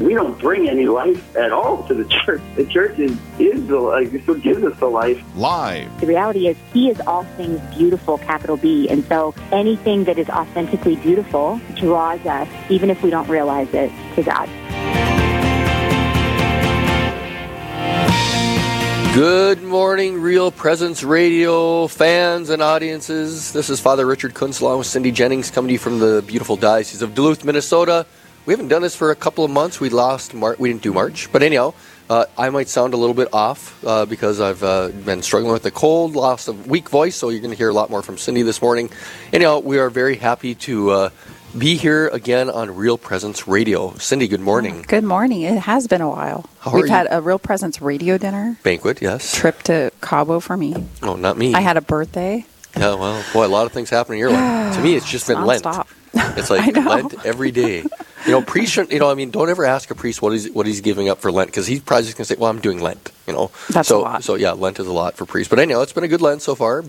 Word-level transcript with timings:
We 0.00 0.12
don't 0.12 0.38
bring 0.38 0.68
any 0.68 0.86
life 0.86 1.34
at 1.36 1.52
all 1.52 1.82
to 1.84 1.94
the 1.94 2.04
church. 2.24 2.42
The 2.54 2.66
church 2.66 2.98
is, 2.98 3.16
is 3.38 3.66
the 3.66 3.78
life. 3.80 4.12
It's 4.12 4.26
what 4.26 4.42
gives 4.42 4.62
us 4.62 4.78
the 4.78 4.86
life. 4.86 5.22
Live. 5.34 6.00
The 6.00 6.06
reality 6.06 6.48
is, 6.48 6.56
He 6.72 6.90
is 6.90 7.00
all 7.06 7.24
things 7.36 7.60
beautiful, 7.74 8.18
capital 8.18 8.58
B. 8.58 8.90
And 8.90 9.04
so 9.06 9.34
anything 9.52 10.04
that 10.04 10.18
is 10.18 10.28
authentically 10.28 10.96
beautiful 10.96 11.60
draws 11.76 12.24
us, 12.26 12.48
even 12.68 12.90
if 12.90 13.02
we 13.02 13.08
don't 13.08 13.28
realize 13.28 13.72
it, 13.72 13.90
to 14.16 14.22
God. 14.22 14.50
Good 19.14 19.62
morning, 19.62 20.20
Real 20.20 20.50
Presence 20.50 21.02
Radio 21.02 21.86
fans 21.86 22.50
and 22.50 22.60
audiences. 22.60 23.50
This 23.50 23.70
is 23.70 23.80
Father 23.80 24.04
Richard 24.04 24.34
Kunst 24.34 24.60
along 24.60 24.76
with 24.76 24.86
Cindy 24.88 25.10
Jennings 25.10 25.50
coming 25.50 25.68
to 25.68 25.72
you 25.72 25.78
from 25.78 26.00
the 26.00 26.22
beautiful 26.26 26.56
Diocese 26.56 27.00
of 27.00 27.14
Duluth, 27.14 27.42
Minnesota. 27.42 28.04
We 28.46 28.52
haven't 28.52 28.68
done 28.68 28.82
this 28.82 28.94
for 28.94 29.10
a 29.10 29.16
couple 29.16 29.44
of 29.44 29.50
months. 29.50 29.80
We 29.80 29.90
lost 29.90 30.32
Mar- 30.32 30.54
we 30.58 30.68
didn't 30.70 30.82
do 30.82 30.92
March, 30.92 31.30
but 31.32 31.42
anyhow, 31.42 31.74
uh, 32.08 32.26
I 32.38 32.50
might 32.50 32.68
sound 32.68 32.94
a 32.94 32.96
little 32.96 33.14
bit 33.14 33.28
off 33.32 33.84
uh, 33.84 34.06
because 34.06 34.40
I've 34.40 34.62
uh, 34.62 34.88
been 34.88 35.20
struggling 35.22 35.52
with 35.52 35.66
a 35.66 35.72
cold, 35.72 36.14
lost 36.14 36.46
a 36.46 36.52
weak 36.52 36.88
voice, 36.88 37.16
so 37.16 37.30
you're 37.30 37.40
going 37.40 37.50
to 37.50 37.56
hear 37.56 37.70
a 37.70 37.74
lot 37.74 37.90
more 37.90 38.02
from 38.02 38.16
Cindy 38.16 38.42
this 38.42 38.62
morning. 38.62 38.88
Anyhow, 39.32 39.58
we 39.58 39.78
are 39.78 39.90
very 39.90 40.14
happy 40.14 40.54
to 40.54 40.90
uh, 40.90 41.10
be 41.58 41.74
here 41.76 42.06
again 42.08 42.48
on 42.48 42.76
Real 42.76 42.96
Presence 42.96 43.48
Radio. 43.48 43.94
Cindy, 43.96 44.28
good 44.28 44.40
morning. 44.40 44.84
Good 44.86 45.02
morning. 45.02 45.42
It 45.42 45.58
has 45.58 45.88
been 45.88 46.00
a 46.00 46.08
while. 46.08 46.48
How 46.60 46.70
are 46.70 46.76
We've 46.76 46.88
had 46.88 47.08
a 47.10 47.20
Real 47.20 47.40
Presence 47.40 47.82
radio 47.82 48.16
dinner, 48.16 48.56
Banquet, 48.62 49.02
yes. 49.02 49.34
trip 49.34 49.60
to 49.64 49.90
Cabo 50.00 50.38
for 50.38 50.56
me. 50.56 50.86
Oh, 51.02 51.16
not 51.16 51.36
me. 51.36 51.52
I 51.54 51.60
had 51.62 51.76
a 51.76 51.80
birthday. 51.80 52.46
Yeah, 52.76 52.94
well, 52.94 53.24
boy, 53.32 53.46
a 53.46 53.48
lot 53.48 53.66
of 53.66 53.72
things 53.72 53.90
happen 53.90 54.12
in 54.12 54.20
your 54.20 54.30
life. 54.30 54.76
to 54.76 54.82
me, 54.82 54.94
it's 54.94 55.10
just 55.10 55.26
been 55.26 55.44
Lent. 55.44 55.64
nonstop. 55.64 55.88
It's 56.38 56.50
I 56.52 56.58
like. 56.58 56.76
Lent 56.76 57.26
every 57.26 57.50
day. 57.50 57.84
You 58.26 58.32
know, 58.32 58.42
priest. 58.42 58.72
shouldn't- 58.72 58.92
You 58.92 58.98
know, 58.98 59.10
I 59.10 59.14
mean, 59.14 59.30
don't 59.30 59.48
ever 59.48 59.64
ask 59.64 59.90
a 59.90 59.94
priest 59.94 60.20
what 60.20 60.32
he's 60.32 60.50
what 60.50 60.66
he's 60.66 60.80
giving 60.80 61.08
up 61.08 61.20
for 61.20 61.30
Lent 61.32 61.48
because 61.48 61.66
he's 61.66 61.80
probably 61.80 62.04
just 62.06 62.16
going 62.16 62.26
to 62.26 62.34
say, 62.34 62.38
"Well, 62.38 62.50
I'm 62.50 62.60
doing 62.60 62.80
Lent." 62.80 63.12
You 63.26 63.32
know, 63.32 63.50
That's 63.70 63.88
so 63.88 64.00
a 64.00 64.02
lot. 64.02 64.24
so 64.24 64.34
yeah, 64.34 64.52
Lent 64.52 64.78
is 64.80 64.86
a 64.86 64.92
lot 64.92 65.14
for 65.16 65.26
priests. 65.26 65.48
But 65.48 65.58
anyhow, 65.60 65.80
it's 65.82 65.92
been 65.92 66.04
a 66.04 66.08
good 66.08 66.20
Lent 66.22 66.42
so 66.42 66.54
far. 66.54 66.84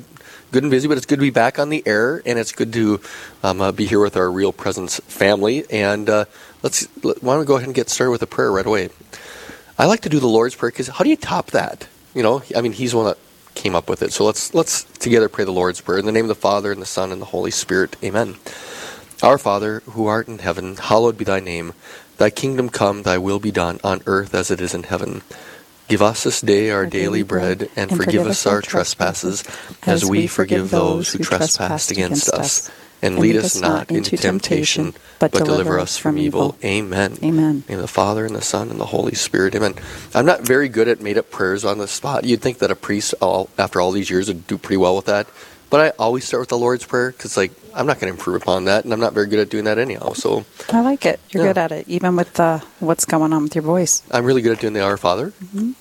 Good 0.52 0.64
and 0.64 0.72
busy, 0.72 0.88
but 0.88 0.96
it's 0.98 1.06
good 1.06 1.18
to 1.18 1.22
be 1.22 1.30
back 1.30 1.60
on 1.60 1.70
the 1.70 1.84
air, 1.86 2.22
and 2.26 2.40
it's 2.40 2.54
good 2.54 2.72
to 2.74 3.02
um, 3.44 3.60
uh, 3.62 3.72
be 3.74 3.86
here 3.86 4.00
with 4.00 4.16
our 4.16 4.32
Real 4.32 4.54
Presence 4.54 5.00
family. 5.02 5.66
And 5.70 6.10
uh, 6.10 6.26
let's 6.64 6.88
let, 7.04 7.22
why 7.22 7.34
don't 7.34 7.42
we 7.42 7.46
go 7.46 7.56
ahead 7.58 7.68
and 7.68 7.76
get 7.76 7.90
started 7.90 8.12
with 8.12 8.22
a 8.22 8.28
prayer 8.28 8.52
right 8.52 8.66
away. 8.66 8.90
I 9.78 9.86
like 9.86 10.02
to 10.02 10.10
do 10.10 10.20
the 10.22 10.28
Lord's 10.28 10.56
Prayer 10.56 10.72
because 10.72 10.88
how 10.88 11.04
do 11.04 11.10
you 11.10 11.18
top 11.18 11.52
that? 11.52 11.88
You 12.16 12.24
know, 12.24 12.42
I 12.56 12.62
mean, 12.62 12.72
He's 12.72 12.92
the 12.92 12.98
one 12.98 13.06
that 13.08 13.18
came 13.56 13.76
up 13.76 13.90
with 13.90 14.02
it. 14.02 14.14
So 14.14 14.24
let's 14.26 14.54
let's 14.54 14.84
together 14.86 15.28
pray 15.30 15.44
the 15.44 15.52
Lord's 15.52 15.82
Prayer 15.82 16.00
in 16.00 16.06
the 16.06 16.12
name 16.14 16.24
of 16.26 16.30
the 16.30 16.36
Father 16.36 16.72
and 16.72 16.82
the 16.82 16.86
Son 16.86 17.12
and 17.12 17.22
the 17.22 17.26
Holy 17.26 17.52
Spirit. 17.52 17.96
Amen. 18.04 18.38
Our 19.24 19.38
Father, 19.40 19.82
who 19.88 20.06
art 20.06 20.28
in 20.28 20.40
heaven, 20.40 20.76
hallowed 20.76 21.18
be 21.18 21.26
thy 21.26 21.40
name. 21.40 21.74
Thy 22.18 22.30
kingdom 22.30 22.70
come, 22.70 23.04
thy 23.04 23.18
will 23.18 23.40
be 23.40 23.52
done, 23.52 23.80
on 23.84 24.02
earth 24.06 24.36
as 24.36 24.52
it 24.52 24.62
is 24.62 24.74
in 24.74 24.84
heaven. 24.84 25.22
Give 25.88 26.02
us 26.02 26.24
this 26.24 26.42
day 26.42 26.70
our, 26.70 26.86
daily 26.86 27.24
bread, 27.24 27.70
and, 27.76 27.96
forgive 27.96 28.28
us 28.28 28.46
our 28.46 28.62
trespasses, 28.62 29.44
as 29.84 30.06
we 30.06 30.28
forgive 30.28 30.70
those 30.70 31.12
who 31.12 31.20
trespass 31.20 31.90
against 31.90 32.30
us. 32.30 32.70
And 33.00 33.20
lead 33.20 33.36
us 33.36 33.62
not 33.62 33.92
into 33.92 34.18
temptation, 34.18 34.96
but 35.20 35.32
deliver 35.32 35.80
us 35.80 35.98
from 35.98 36.18
evil. 36.18 36.58
Amen. 36.64 37.18
Amen. 37.22 37.24
In 37.24 37.62
the 37.62 37.72
name 37.74 37.78
of 37.78 37.84
the 37.84 37.88
Father 37.88 38.26
and 38.26 38.36
the 38.36 38.42
Son 38.42 38.72
and 38.72 38.80
the 38.80 38.88
Holy 38.88 39.14
Spirit. 39.14 39.54
Amen. 39.54 39.76
I'm 40.16 40.26
not 40.26 40.42
very 40.42 40.68
good 40.68 40.88
at 40.88 41.00
made 41.00 41.18
up 41.18 41.30
prayers 41.30 41.64
on 41.64 41.78
the 41.78 41.88
spot. 41.88 42.24
You'd 42.24 42.42
think 42.42 42.58
that 42.58 42.72
a 42.72 42.76
priest, 42.76 43.14
all, 43.22 43.52
after 43.56 43.80
all 43.80 43.92
these 43.92 44.10
years, 44.10 44.30
would 44.30 44.48
do 44.48 44.58
pretty 44.58 44.78
well 44.78 44.96
with 44.96 45.06
that. 45.06 45.28
But 45.70 45.82
I 45.82 45.90
always 46.00 46.24
start 46.24 46.40
with 46.42 46.50
the 46.50 46.58
Lord's 46.58 46.86
Prayer 46.86 47.12
because, 47.12 47.36
like, 47.36 47.52
I'm 47.76 47.86
not 47.86 48.00
going 48.00 48.12
to 48.12 48.18
improve 48.18 48.42
upon 48.42 48.66
that, 48.66 48.86
and 48.86 48.94
I'm 48.94 49.02
not 49.02 49.12
very 49.14 49.28
good 49.28 49.40
at 49.40 49.50
doing 49.50 49.66
that 49.66 49.78
anyhow. 49.78 50.14
So 50.14 50.46
I 50.72 50.80
like 50.80 51.06
it. 51.06 51.20
You're 51.30 51.44
Yeah. 51.44 51.50
good 51.50 51.58
at 51.58 51.72
it, 51.74 51.90
even 51.90 52.16
with 52.16 52.40
uh, 52.40 52.60
what's 52.80 53.04
going 53.04 53.34
on 53.34 53.44
with 53.44 53.54
your 53.54 53.64
voice. 53.64 54.02
I'm 54.10 54.24
really 54.24 54.42
good 54.42 54.54
at 54.54 54.60
doing 54.62 54.72
the 54.72 54.80
Our 54.82 54.96
Father. 54.96 55.34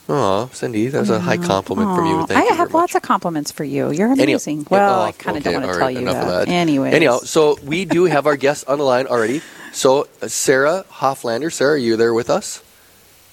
Aw, 0.09 0.47
Cindy, 0.49 0.89
that's 0.89 1.09
a 1.09 1.21
high 1.21 1.37
compliment 1.37 1.95
from 1.95 2.07
you. 2.07 2.27
Thank 2.27 2.31
I 2.33 2.43
you 2.43 2.49
have 2.49 2.57
very 2.57 2.67
much. 2.69 2.75
lots 2.75 2.95
of 2.97 3.03
compliments 3.03 3.53
for 3.53 3.63
you. 3.63 3.93
You're 3.93 4.13
amazing. 4.13 4.61
yeah, 4.63 4.67
well, 4.71 5.01
oh, 5.03 5.05
I 5.05 5.13
kind 5.13 5.37
of 5.37 5.43
okay, 5.47 5.53
don't 5.53 5.63
want 5.63 5.67
all 5.67 5.79
to 5.79 5.79
right, 5.79 5.95
tell 5.95 6.03
you 6.03 6.09
enough 6.09 6.27
that. 6.27 6.41
Of 6.43 6.47
that. 6.47 6.53
Anyways. 6.53 6.93
Anyhow, 6.93 7.19
so 7.19 7.57
we 7.65 7.85
do 7.85 8.05
have 8.07 8.27
our 8.27 8.37
guests 8.37 8.65
on 8.65 8.79
the 8.79 8.85
line 8.85 9.07
already. 9.07 9.41
So, 9.73 10.09
uh, 10.21 10.27
Sarah 10.27 10.85
Hofflander, 10.89 11.51
Sarah, 11.51 11.75
are 11.75 11.79
you 11.79 11.97
there 11.97 12.13
with 12.13 12.29
us? 12.29 12.61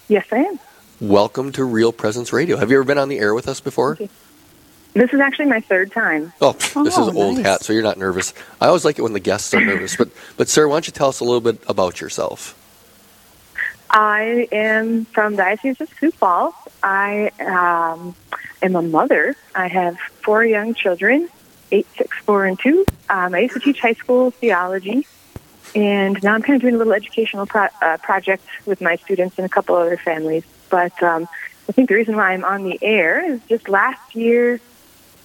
Yes, 0.07 0.25
I 0.31 0.37
am. 0.37 0.59
Welcome 1.01 1.51
to 1.53 1.63
Real 1.63 1.91
Presence 1.91 2.31
Radio. 2.31 2.57
Have 2.57 2.69
you 2.69 2.77
ever 2.77 2.83
been 2.85 2.99
on 2.99 3.09
the 3.09 3.17
air 3.17 3.33
with 3.33 3.47
us 3.47 3.59
before? 3.59 3.97
This 4.93 5.11
is 5.11 5.19
actually 5.19 5.45
my 5.45 5.59
third 5.59 5.91
time. 5.91 6.31
Oh, 6.39 6.53
pff, 6.53 6.83
this 6.83 6.93
is 6.97 7.07
Oh, 7.07 7.13
old 7.15 7.37
nice. 7.37 7.45
hat, 7.45 7.63
so 7.63 7.73
you're 7.73 7.81
not 7.83 7.97
nervous. 7.97 8.33
I 8.61 8.67
always 8.67 8.85
like 8.85 8.99
it 8.99 9.01
when 9.01 9.13
the 9.13 9.19
guests 9.19 9.53
are 9.53 9.59
nervous. 9.63 9.95
But, 9.95 10.09
but 10.37 10.49
Sarah, 10.49 10.67
why 10.69 10.75
don't 10.75 10.87
you 10.87 10.93
tell 10.93 11.09
us 11.09 11.19
a 11.19 11.23
little 11.23 11.41
bit 11.41 11.59
about 11.67 11.99
yourself? 11.99 12.59
I 13.89 14.47
am 14.51 15.05
from 15.05 15.35
Diocese 15.35 15.79
of 15.81 15.89
Sioux 15.99 16.11
Falls. 16.11 16.53
I 16.81 17.29
um, 17.39 18.15
am 18.61 18.75
a 18.75 18.81
mother. 18.81 19.35
I 19.55 19.67
have 19.67 19.99
four 20.23 20.43
young 20.43 20.73
children, 20.73 21.29
eight, 21.71 21.87
six, 21.97 22.17
four, 22.19 22.45
and 22.45 22.59
two. 22.59 22.85
Um, 23.09 23.33
I 23.35 23.39
used 23.39 23.53
to 23.55 23.59
teach 23.59 23.79
high 23.79 23.93
school 23.93 24.31
theology, 24.31 25.05
and 25.75 26.21
now 26.23 26.33
I'm 26.33 26.41
kind 26.41 26.55
of 26.55 26.61
doing 26.61 26.75
a 26.75 26.77
little 26.77 26.93
educational 26.93 27.45
pro- 27.45 27.67
uh, 27.81 27.97
project 27.97 28.45
with 28.65 28.81
my 28.81 28.95
students 28.97 29.37
and 29.37 29.45
a 29.45 29.49
couple 29.49 29.75
other 29.75 29.97
families. 29.97 30.43
But 30.69 31.01
um, 31.03 31.27
I 31.69 31.71
think 31.71 31.89
the 31.89 31.95
reason 31.95 32.15
why 32.15 32.33
I'm 32.33 32.43
on 32.45 32.63
the 32.63 32.79
air 32.81 33.23
is 33.33 33.41
just 33.47 33.69
last 33.69 34.15
year, 34.15 34.59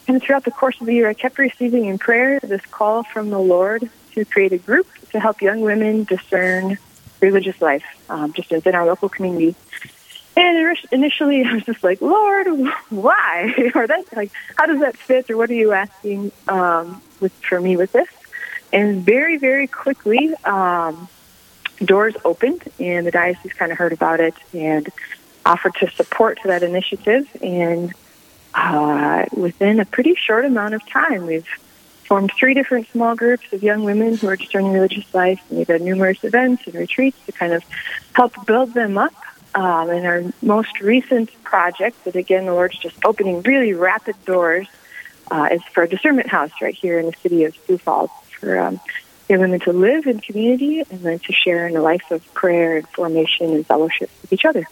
and 0.08 0.22
throughout 0.22 0.44
the 0.44 0.50
course 0.50 0.80
of 0.80 0.86
the 0.86 0.94
year, 0.94 1.08
I 1.08 1.14
kept 1.14 1.38
receiving 1.38 1.84
in 1.84 1.98
prayer 1.98 2.41
this 2.41 2.64
call 2.66 3.02
from 3.02 3.30
the 3.30 3.38
Lord 3.38 3.91
to 4.14 4.24
create 4.24 4.52
a 4.52 4.58
group 4.58 4.86
to 5.12 5.20
help 5.20 5.42
young 5.42 5.60
women 5.60 6.04
discern 6.04 6.78
religious 7.20 7.60
life, 7.60 7.84
um, 8.08 8.32
just 8.32 8.50
within 8.50 8.74
our 8.74 8.86
local 8.86 9.08
community. 9.08 9.54
And 10.36 10.78
initially, 10.92 11.44
I 11.44 11.52
was 11.54 11.64
just 11.64 11.84
like, 11.84 12.00
Lord, 12.00 12.47
why? 12.88 13.70
or 13.74 13.86
that, 13.86 14.16
like, 14.16 14.30
how 14.56 14.66
does 14.66 14.80
that 14.80 14.97
fit? 14.97 15.28
Or 15.30 15.36
what 15.36 15.50
are 15.50 15.54
you 15.54 15.72
asking 15.72 16.32
um, 16.48 17.02
with 17.20 17.32
for 17.32 17.60
me 17.60 17.76
with 17.76 17.92
this? 17.92 18.08
And 18.72 19.04
very, 19.04 19.36
very 19.36 19.66
quickly, 19.66 20.34
um, 20.44 21.08
doors 21.84 22.14
opened, 22.24 22.62
and 22.78 23.06
the 23.06 23.10
diocese 23.10 23.52
kind 23.52 23.72
of 23.72 23.78
heard 23.78 23.92
about 23.92 24.20
it 24.20 24.34
and 24.52 24.88
offered 25.44 25.74
to 25.76 25.91
support 25.91 26.38
that 26.44 26.62
initiative. 26.62 27.28
And 27.42 27.94
uh, 28.58 29.24
within 29.32 29.78
a 29.78 29.84
pretty 29.84 30.14
short 30.16 30.44
amount 30.44 30.74
of 30.74 30.84
time, 30.88 31.26
we've 31.26 31.46
formed 32.06 32.32
three 32.36 32.54
different 32.54 32.88
small 32.88 33.14
groups 33.14 33.52
of 33.52 33.62
young 33.62 33.84
women 33.84 34.16
who 34.16 34.26
are 34.26 34.36
just 34.36 34.50
discerning 34.50 34.72
religious 34.72 35.14
life. 35.14 35.41
And 35.48 35.58
we've 35.58 35.69
had 35.69 35.80
numerous 35.80 36.24
events 36.24 36.66
and 36.66 36.74
retreats 36.74 37.18
to 37.26 37.32
kind 37.32 37.52
of 37.52 37.62
help 38.14 38.34
build 38.47 38.74
them 38.74 38.98
up. 38.98 39.14
Um, 39.54 39.91
and 39.91 40.06
our 40.06 40.22
most 40.42 40.80
recent 40.80 41.30
project, 41.44 42.04
that 42.04 42.16
again, 42.16 42.47
the 42.47 42.52
Lord's 42.52 42.78
just 42.78 42.97
opening 43.04 43.42
really 43.42 43.72
rapid 43.74 44.16
doors, 44.24 44.66
uh, 45.30 45.48
is 45.52 45.62
for 45.72 45.84
a 45.84 45.88
discernment 45.88 46.28
house 46.28 46.50
right 46.60 46.74
here 46.74 46.98
in 46.98 47.06
the 47.06 47.16
city 47.22 47.44
of 47.44 47.56
Sioux 47.66 47.78
Falls 47.78 48.10
for 48.41 48.58
um, 48.58 48.80
young 49.28 49.41
women 49.41 49.60
to 49.60 49.72
live 49.72 50.06
in 50.06 50.20
community 50.20 50.80
and 50.80 51.00
then 51.00 51.18
to 51.20 51.32
share 51.32 51.66
in 51.68 51.76
a 51.76 51.82
life 51.82 52.10
of 52.10 52.22
prayer 52.34 52.78
and 52.78 52.88
formation 52.88 53.52
and 53.52 53.66
fellowship 53.66 54.10
with 54.22 54.32
each 54.32 54.44
other. 54.44 54.66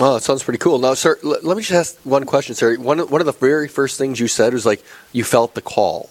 Well, 0.00 0.14
that 0.14 0.22
sounds 0.22 0.42
pretty 0.42 0.58
cool. 0.58 0.78
Now, 0.78 0.94
sir, 0.94 1.18
l- 1.22 1.36
let 1.42 1.56
me 1.58 1.62
just 1.62 1.72
ask 1.72 1.96
one 2.04 2.24
question, 2.24 2.54
Sarah. 2.54 2.76
One, 2.80 3.00
of- 3.00 3.10
one 3.10 3.20
of 3.20 3.26
the 3.26 3.32
very 3.34 3.68
first 3.68 3.98
things 3.98 4.18
you 4.18 4.28
said 4.28 4.54
was 4.54 4.64
like 4.64 4.82
you 5.12 5.22
felt 5.24 5.54
the 5.54 5.60
call. 5.60 6.08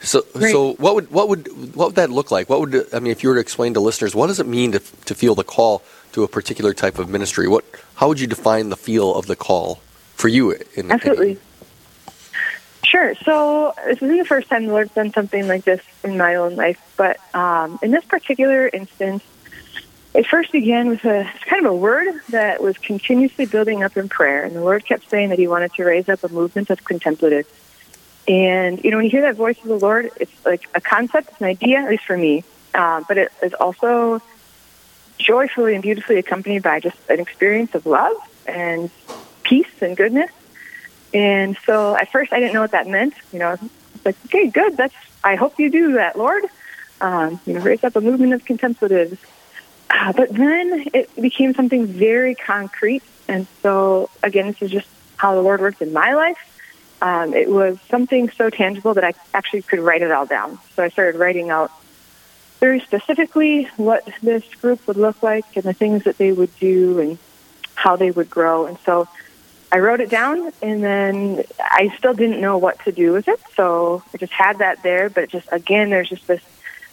So, 0.00 0.24
Right. 0.34 0.52
so 0.52 0.74
what 0.74 0.94
would 0.94 1.10
what 1.10 1.28
would 1.30 1.74
what 1.74 1.86
would 1.88 1.94
that 1.96 2.10
look 2.10 2.30
like? 2.30 2.48
What 2.50 2.60
would 2.60 2.86
I 2.94 2.98
mean 3.00 3.10
if 3.10 3.22
you 3.22 3.30
were 3.30 3.34
to 3.36 3.40
explain 3.40 3.74
to 3.74 3.80
listeners 3.80 4.14
what 4.14 4.26
does 4.28 4.38
it 4.38 4.46
mean 4.46 4.72
to 4.72 4.78
to 5.06 5.14
feel 5.14 5.34
the 5.34 5.42
call 5.42 5.82
to 6.12 6.22
a 6.22 6.28
particular 6.28 6.74
type 6.74 6.98
of 6.98 7.08
ministry? 7.08 7.48
What 7.48 7.64
how 7.96 8.06
would 8.08 8.20
you 8.20 8.26
define 8.26 8.68
the 8.68 8.76
feel 8.76 9.14
of 9.14 9.26
the 9.26 9.34
call 9.36 9.80
for 10.14 10.28
you? 10.28 10.52
In, 10.74 10.92
Absolutely. 10.92 11.38
Sure. 12.84 13.14
So 13.24 13.74
this 13.86 13.96
isn't 13.96 14.18
the 14.18 14.24
first 14.24 14.48
time 14.48 14.66
the 14.66 14.72
Lord's 14.72 14.92
done 14.92 15.12
something 15.12 15.48
like 15.48 15.64
this 15.64 15.80
in 16.04 16.16
my 16.18 16.36
own 16.36 16.54
life, 16.56 16.78
but 16.96 17.16
um, 17.34 17.78
in 17.82 17.90
this 17.90 18.04
particular 18.04 18.68
instance, 18.68 19.24
it 20.16 20.26
first 20.26 20.50
began 20.50 20.88
with 20.88 21.04
a 21.04 21.30
kind 21.44 21.66
of 21.66 21.72
a 21.72 21.76
word 21.76 22.22
that 22.30 22.62
was 22.62 22.76
continuously 22.78 23.44
building 23.44 23.82
up 23.82 23.96
in 23.98 24.08
prayer, 24.08 24.44
and 24.44 24.56
the 24.56 24.62
Lord 24.62 24.84
kept 24.84 25.10
saying 25.10 25.28
that 25.28 25.38
He 25.38 25.46
wanted 25.46 25.74
to 25.74 25.84
raise 25.84 26.08
up 26.08 26.24
a 26.24 26.28
movement 26.28 26.70
of 26.70 26.82
contemplatives. 26.82 27.48
And 28.26 28.82
you 28.82 28.90
know, 28.90 28.96
when 28.96 29.04
you 29.04 29.10
hear 29.10 29.22
that 29.22 29.36
voice 29.36 29.58
of 29.58 29.68
the 29.68 29.78
Lord, 29.78 30.10
it's 30.16 30.32
like 30.44 30.68
a 30.74 30.80
concept, 30.80 31.28
it's 31.28 31.40
an 31.40 31.46
idea, 31.46 31.80
at 31.80 31.90
least 31.90 32.04
for 32.04 32.16
me, 32.16 32.44
uh, 32.72 33.04
but 33.06 33.18
it 33.18 33.32
is 33.42 33.52
also 33.54 34.22
joyfully 35.18 35.74
and 35.74 35.82
beautifully 35.82 36.16
accompanied 36.16 36.62
by 36.62 36.80
just 36.80 36.96
an 37.10 37.20
experience 37.20 37.74
of 37.74 37.84
love 37.84 38.16
and 38.46 38.90
peace 39.42 39.66
and 39.82 39.98
goodness. 39.98 40.30
And 41.12 41.58
so 41.66 41.94
at 41.94 42.10
first 42.10 42.32
I 42.32 42.40
didn't 42.40 42.54
know 42.54 42.62
what 42.62 42.72
that 42.72 42.86
meant. 42.86 43.14
You 43.32 43.38
know, 43.40 43.56
like, 44.02 44.16
okay, 44.26 44.48
good. 44.48 44.78
That's 44.78 44.94
I 45.22 45.34
hope 45.34 45.58
you 45.58 45.70
do 45.70 45.92
that, 45.94 46.16
Lord. 46.16 46.44
Um, 47.02 47.38
you 47.44 47.52
know, 47.52 47.60
raise 47.60 47.84
up 47.84 47.96
a 47.96 48.00
movement 48.00 48.32
of 48.32 48.44
contemplatives. 48.46 49.18
Uh, 49.88 50.12
but 50.12 50.30
then 50.30 50.84
it 50.92 51.14
became 51.20 51.54
something 51.54 51.86
very 51.86 52.34
concrete. 52.34 53.02
And 53.28 53.46
so, 53.62 54.10
again, 54.22 54.46
this 54.46 54.62
is 54.62 54.70
just 54.70 54.88
how 55.16 55.34
the 55.34 55.42
Lord 55.42 55.60
worked 55.60 55.82
in 55.82 55.92
my 55.92 56.14
life. 56.14 56.38
Um, 57.02 57.34
it 57.34 57.48
was 57.48 57.78
something 57.90 58.30
so 58.30 58.50
tangible 58.50 58.94
that 58.94 59.04
I 59.04 59.14
actually 59.34 59.62
could 59.62 59.80
write 59.80 60.02
it 60.02 60.10
all 60.10 60.26
down. 60.26 60.58
So 60.74 60.82
I 60.82 60.88
started 60.88 61.18
writing 61.18 61.50
out 61.50 61.70
very 62.58 62.80
specifically 62.80 63.64
what 63.76 64.08
this 64.22 64.44
group 64.56 64.86
would 64.86 64.96
look 64.96 65.22
like 65.22 65.44
and 65.56 65.64
the 65.64 65.74
things 65.74 66.04
that 66.04 66.16
they 66.16 66.32
would 66.32 66.56
do 66.58 67.00
and 67.00 67.18
how 67.74 67.96
they 67.96 68.10
would 68.10 68.30
grow. 68.30 68.66
And 68.66 68.78
so 68.80 69.06
I 69.70 69.78
wrote 69.78 70.00
it 70.00 70.08
down, 70.08 70.52
and 70.62 70.82
then 70.82 71.44
I 71.60 71.94
still 71.98 72.14
didn't 72.14 72.40
know 72.40 72.56
what 72.56 72.82
to 72.84 72.92
do 72.92 73.12
with 73.12 73.28
it. 73.28 73.40
So 73.56 74.02
I 74.14 74.16
just 74.16 74.32
had 74.32 74.58
that 74.58 74.82
there, 74.82 75.10
but 75.10 75.28
just 75.28 75.48
again, 75.52 75.90
there's 75.90 76.08
just 76.08 76.26
this. 76.26 76.40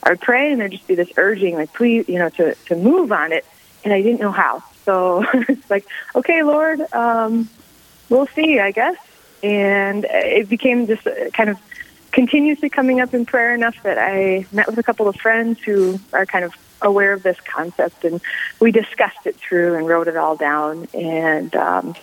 I 0.03 0.09
would 0.09 0.21
pray, 0.21 0.51
and 0.51 0.59
there'd 0.59 0.71
just 0.71 0.85
be 0.87 0.95
this 0.95 1.11
urging, 1.17 1.55
like, 1.55 1.73
please, 1.73 2.07
you 2.09 2.19
know, 2.19 2.29
to 2.29 2.55
to 2.55 2.75
move 2.75 3.11
on 3.11 3.31
it, 3.31 3.45
and 3.83 3.93
I 3.93 4.01
didn't 4.01 4.19
know 4.19 4.31
how. 4.31 4.63
So 4.85 5.25
it's 5.33 5.69
like, 5.69 5.85
okay, 6.15 6.43
Lord, 6.43 6.81
um, 6.93 7.49
we'll 8.09 8.27
see, 8.27 8.59
I 8.59 8.71
guess. 8.71 8.97
And 9.41 10.05
it 10.05 10.47
became 10.49 10.87
just 10.87 11.07
kind 11.33 11.49
of 11.49 11.59
continuously 12.11 12.69
coming 12.69 13.01
up 13.01 13.13
in 13.13 13.25
prayer 13.25 13.53
enough 13.53 13.81
that 13.83 13.97
I 13.97 14.45
met 14.51 14.67
with 14.67 14.77
a 14.77 14.83
couple 14.83 15.07
of 15.07 15.15
friends 15.15 15.59
who 15.59 15.99
are 16.13 16.25
kind 16.25 16.45
of 16.45 16.53
aware 16.81 17.13
of 17.13 17.23
this 17.23 17.39
concept, 17.41 18.03
and 18.03 18.21
we 18.59 18.71
discussed 18.71 19.25
it 19.25 19.35
through 19.35 19.75
and 19.75 19.87
wrote 19.87 20.07
it 20.07 20.17
all 20.17 20.35
down. 20.35 20.87
And 20.93 21.55
um, 21.55 21.95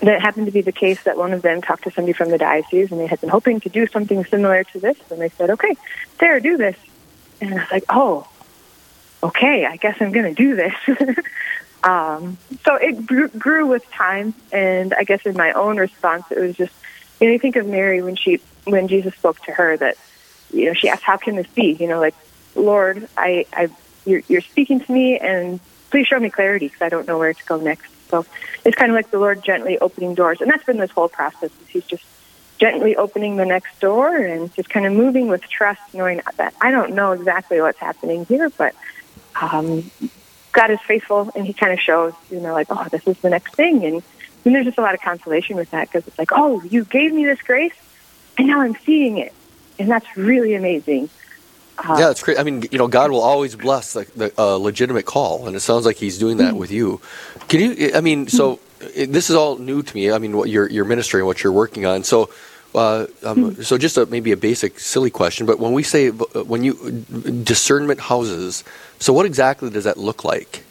that 0.00 0.20
happened 0.20 0.46
to 0.46 0.52
be 0.52 0.62
the 0.62 0.72
case 0.72 1.02
that 1.04 1.16
one 1.16 1.32
of 1.32 1.42
them 1.42 1.62
talked 1.62 1.84
to 1.84 1.90
somebody 1.90 2.12
from 2.12 2.30
the 2.30 2.38
diocese, 2.38 2.90
and 2.90 3.00
they 3.00 3.06
had 3.06 3.20
been 3.20 3.30
hoping 3.30 3.60
to 3.60 3.68
do 3.68 3.86
something 3.86 4.24
similar 4.24 4.64
to 4.64 4.80
this, 4.80 4.98
and 5.10 5.20
they 5.20 5.28
said, 5.30 5.50
"Okay, 5.50 5.76
Sarah, 6.18 6.40
do 6.40 6.56
this." 6.56 6.76
And 7.42 7.54
I 7.54 7.56
was 7.56 7.72
like, 7.72 7.84
"Oh, 7.88 8.26
okay, 9.20 9.66
I 9.66 9.76
guess 9.76 9.96
I'm 10.00 10.12
going 10.12 10.32
to 10.32 10.34
do 10.34 10.54
this." 10.54 10.74
um, 11.82 12.38
so 12.64 12.76
it 12.76 13.04
grew, 13.04 13.28
grew 13.28 13.66
with 13.66 13.88
time, 13.90 14.32
and 14.52 14.94
I 14.94 15.02
guess 15.02 15.26
in 15.26 15.36
my 15.36 15.52
own 15.52 15.76
response, 15.76 16.24
it 16.30 16.38
was 16.38 16.56
just, 16.56 16.72
you 17.20 17.26
know, 17.26 17.32
you 17.32 17.40
think 17.40 17.56
of 17.56 17.66
Mary 17.66 18.00
when 18.00 18.14
she 18.14 18.40
when 18.64 18.86
Jesus 18.86 19.14
spoke 19.16 19.40
to 19.40 19.52
her 19.52 19.76
that, 19.76 19.98
you 20.52 20.66
know, 20.66 20.72
she 20.72 20.88
asked, 20.88 21.02
"How 21.02 21.16
can 21.16 21.34
this 21.34 21.48
be?" 21.48 21.72
You 21.72 21.88
know, 21.88 22.00
like, 22.00 22.14
Lord, 22.54 23.08
I, 23.16 23.44
I, 23.52 23.68
you're, 24.06 24.22
you're 24.28 24.40
speaking 24.40 24.78
to 24.78 24.92
me, 24.92 25.18
and 25.18 25.58
please 25.90 26.06
show 26.06 26.20
me 26.20 26.30
clarity 26.30 26.68
because 26.68 26.82
I 26.82 26.90
don't 26.90 27.08
know 27.08 27.18
where 27.18 27.34
to 27.34 27.44
go 27.44 27.56
next. 27.56 27.90
So 28.08 28.24
it's 28.64 28.76
kind 28.76 28.92
of 28.92 28.94
like 28.94 29.10
the 29.10 29.18
Lord 29.18 29.42
gently 29.42 29.78
opening 29.80 30.14
doors, 30.14 30.40
and 30.40 30.48
that's 30.48 30.64
been 30.64 30.78
this 30.78 30.92
whole 30.92 31.08
process. 31.08 31.50
He's 31.66 31.86
just 31.86 32.04
gently 32.62 32.94
opening 32.94 33.34
the 33.34 33.44
next 33.44 33.80
door 33.80 34.14
and 34.16 34.54
just 34.54 34.68
kind 34.70 34.86
of 34.86 34.92
moving 34.92 35.26
with 35.26 35.42
trust, 35.42 35.80
knowing 35.92 36.20
that 36.36 36.54
I 36.60 36.70
don't 36.70 36.94
know 36.94 37.10
exactly 37.10 37.60
what's 37.60 37.80
happening 37.80 38.24
here, 38.26 38.50
but 38.50 38.72
um, 39.40 39.90
God 40.52 40.70
is 40.70 40.78
faithful, 40.86 41.32
and 41.34 41.44
He 41.44 41.54
kind 41.54 41.72
of 41.72 41.80
shows, 41.80 42.12
you 42.30 42.38
know, 42.38 42.52
like, 42.52 42.68
oh, 42.70 42.86
this 42.88 43.02
is 43.04 43.18
the 43.18 43.30
next 43.30 43.56
thing, 43.56 43.84
and, 43.84 44.02
and 44.44 44.54
there's 44.54 44.66
just 44.66 44.78
a 44.78 44.80
lot 44.80 44.94
of 44.94 45.00
consolation 45.00 45.56
with 45.56 45.72
that 45.72 45.90
because 45.90 46.06
it's 46.06 46.16
like, 46.16 46.30
oh, 46.30 46.62
you 46.62 46.84
gave 46.84 47.12
me 47.12 47.24
this 47.24 47.40
grace, 47.42 47.74
and 48.38 48.46
now 48.46 48.60
I'm 48.60 48.76
seeing 48.86 49.18
it, 49.18 49.32
and 49.80 49.90
that's 49.90 50.06
really 50.16 50.54
amazing. 50.54 51.10
Uh, 51.78 51.96
yeah, 51.98 52.10
it's 52.10 52.22
great. 52.22 52.38
I 52.38 52.44
mean, 52.44 52.62
you 52.70 52.78
know, 52.78 52.86
God 52.86 53.10
will 53.10 53.22
always 53.22 53.56
bless 53.56 53.94
the, 53.94 54.06
the 54.14 54.32
uh, 54.38 54.54
legitimate 54.56 55.04
call, 55.04 55.48
and 55.48 55.56
it 55.56 55.60
sounds 55.60 55.84
like 55.84 55.96
He's 55.96 56.16
doing 56.16 56.36
that 56.36 56.54
Mm. 56.54 56.58
with 56.58 56.70
you. 56.70 57.00
Can 57.48 57.58
you? 57.60 57.90
I 57.92 58.00
mean, 58.00 58.28
so 58.28 58.60
it, 58.94 59.12
this 59.12 59.30
is 59.30 59.36
all 59.36 59.56
new 59.58 59.82
to 59.82 59.94
me. 59.96 60.12
I 60.12 60.18
mean, 60.18 60.36
what 60.36 60.48
your 60.48 60.68
your 60.70 60.84
ministry 60.84 61.20
and 61.20 61.26
what 61.26 61.42
you're 61.42 61.52
working 61.52 61.86
on. 61.86 62.04
So, 62.04 62.28
uh, 62.74 63.06
um, 63.24 63.54
Mm. 63.54 63.64
so 63.64 63.76
just 63.78 63.96
a, 63.96 64.06
maybe 64.06 64.32
a 64.32 64.36
basic, 64.36 64.80
silly 64.80 65.10
question, 65.10 65.46
but 65.46 65.58
when 65.58 65.72
we 65.72 65.82
say 65.82 66.08
uh, 66.08 66.44
when 66.44 66.62
you 66.64 66.74
discernment 67.44 68.00
houses, 68.00 68.64
so 68.98 69.12
what 69.12 69.26
exactly 69.26 69.70
does 69.70 69.84
that 69.84 69.98
look 69.98 70.24
like? 70.24 70.64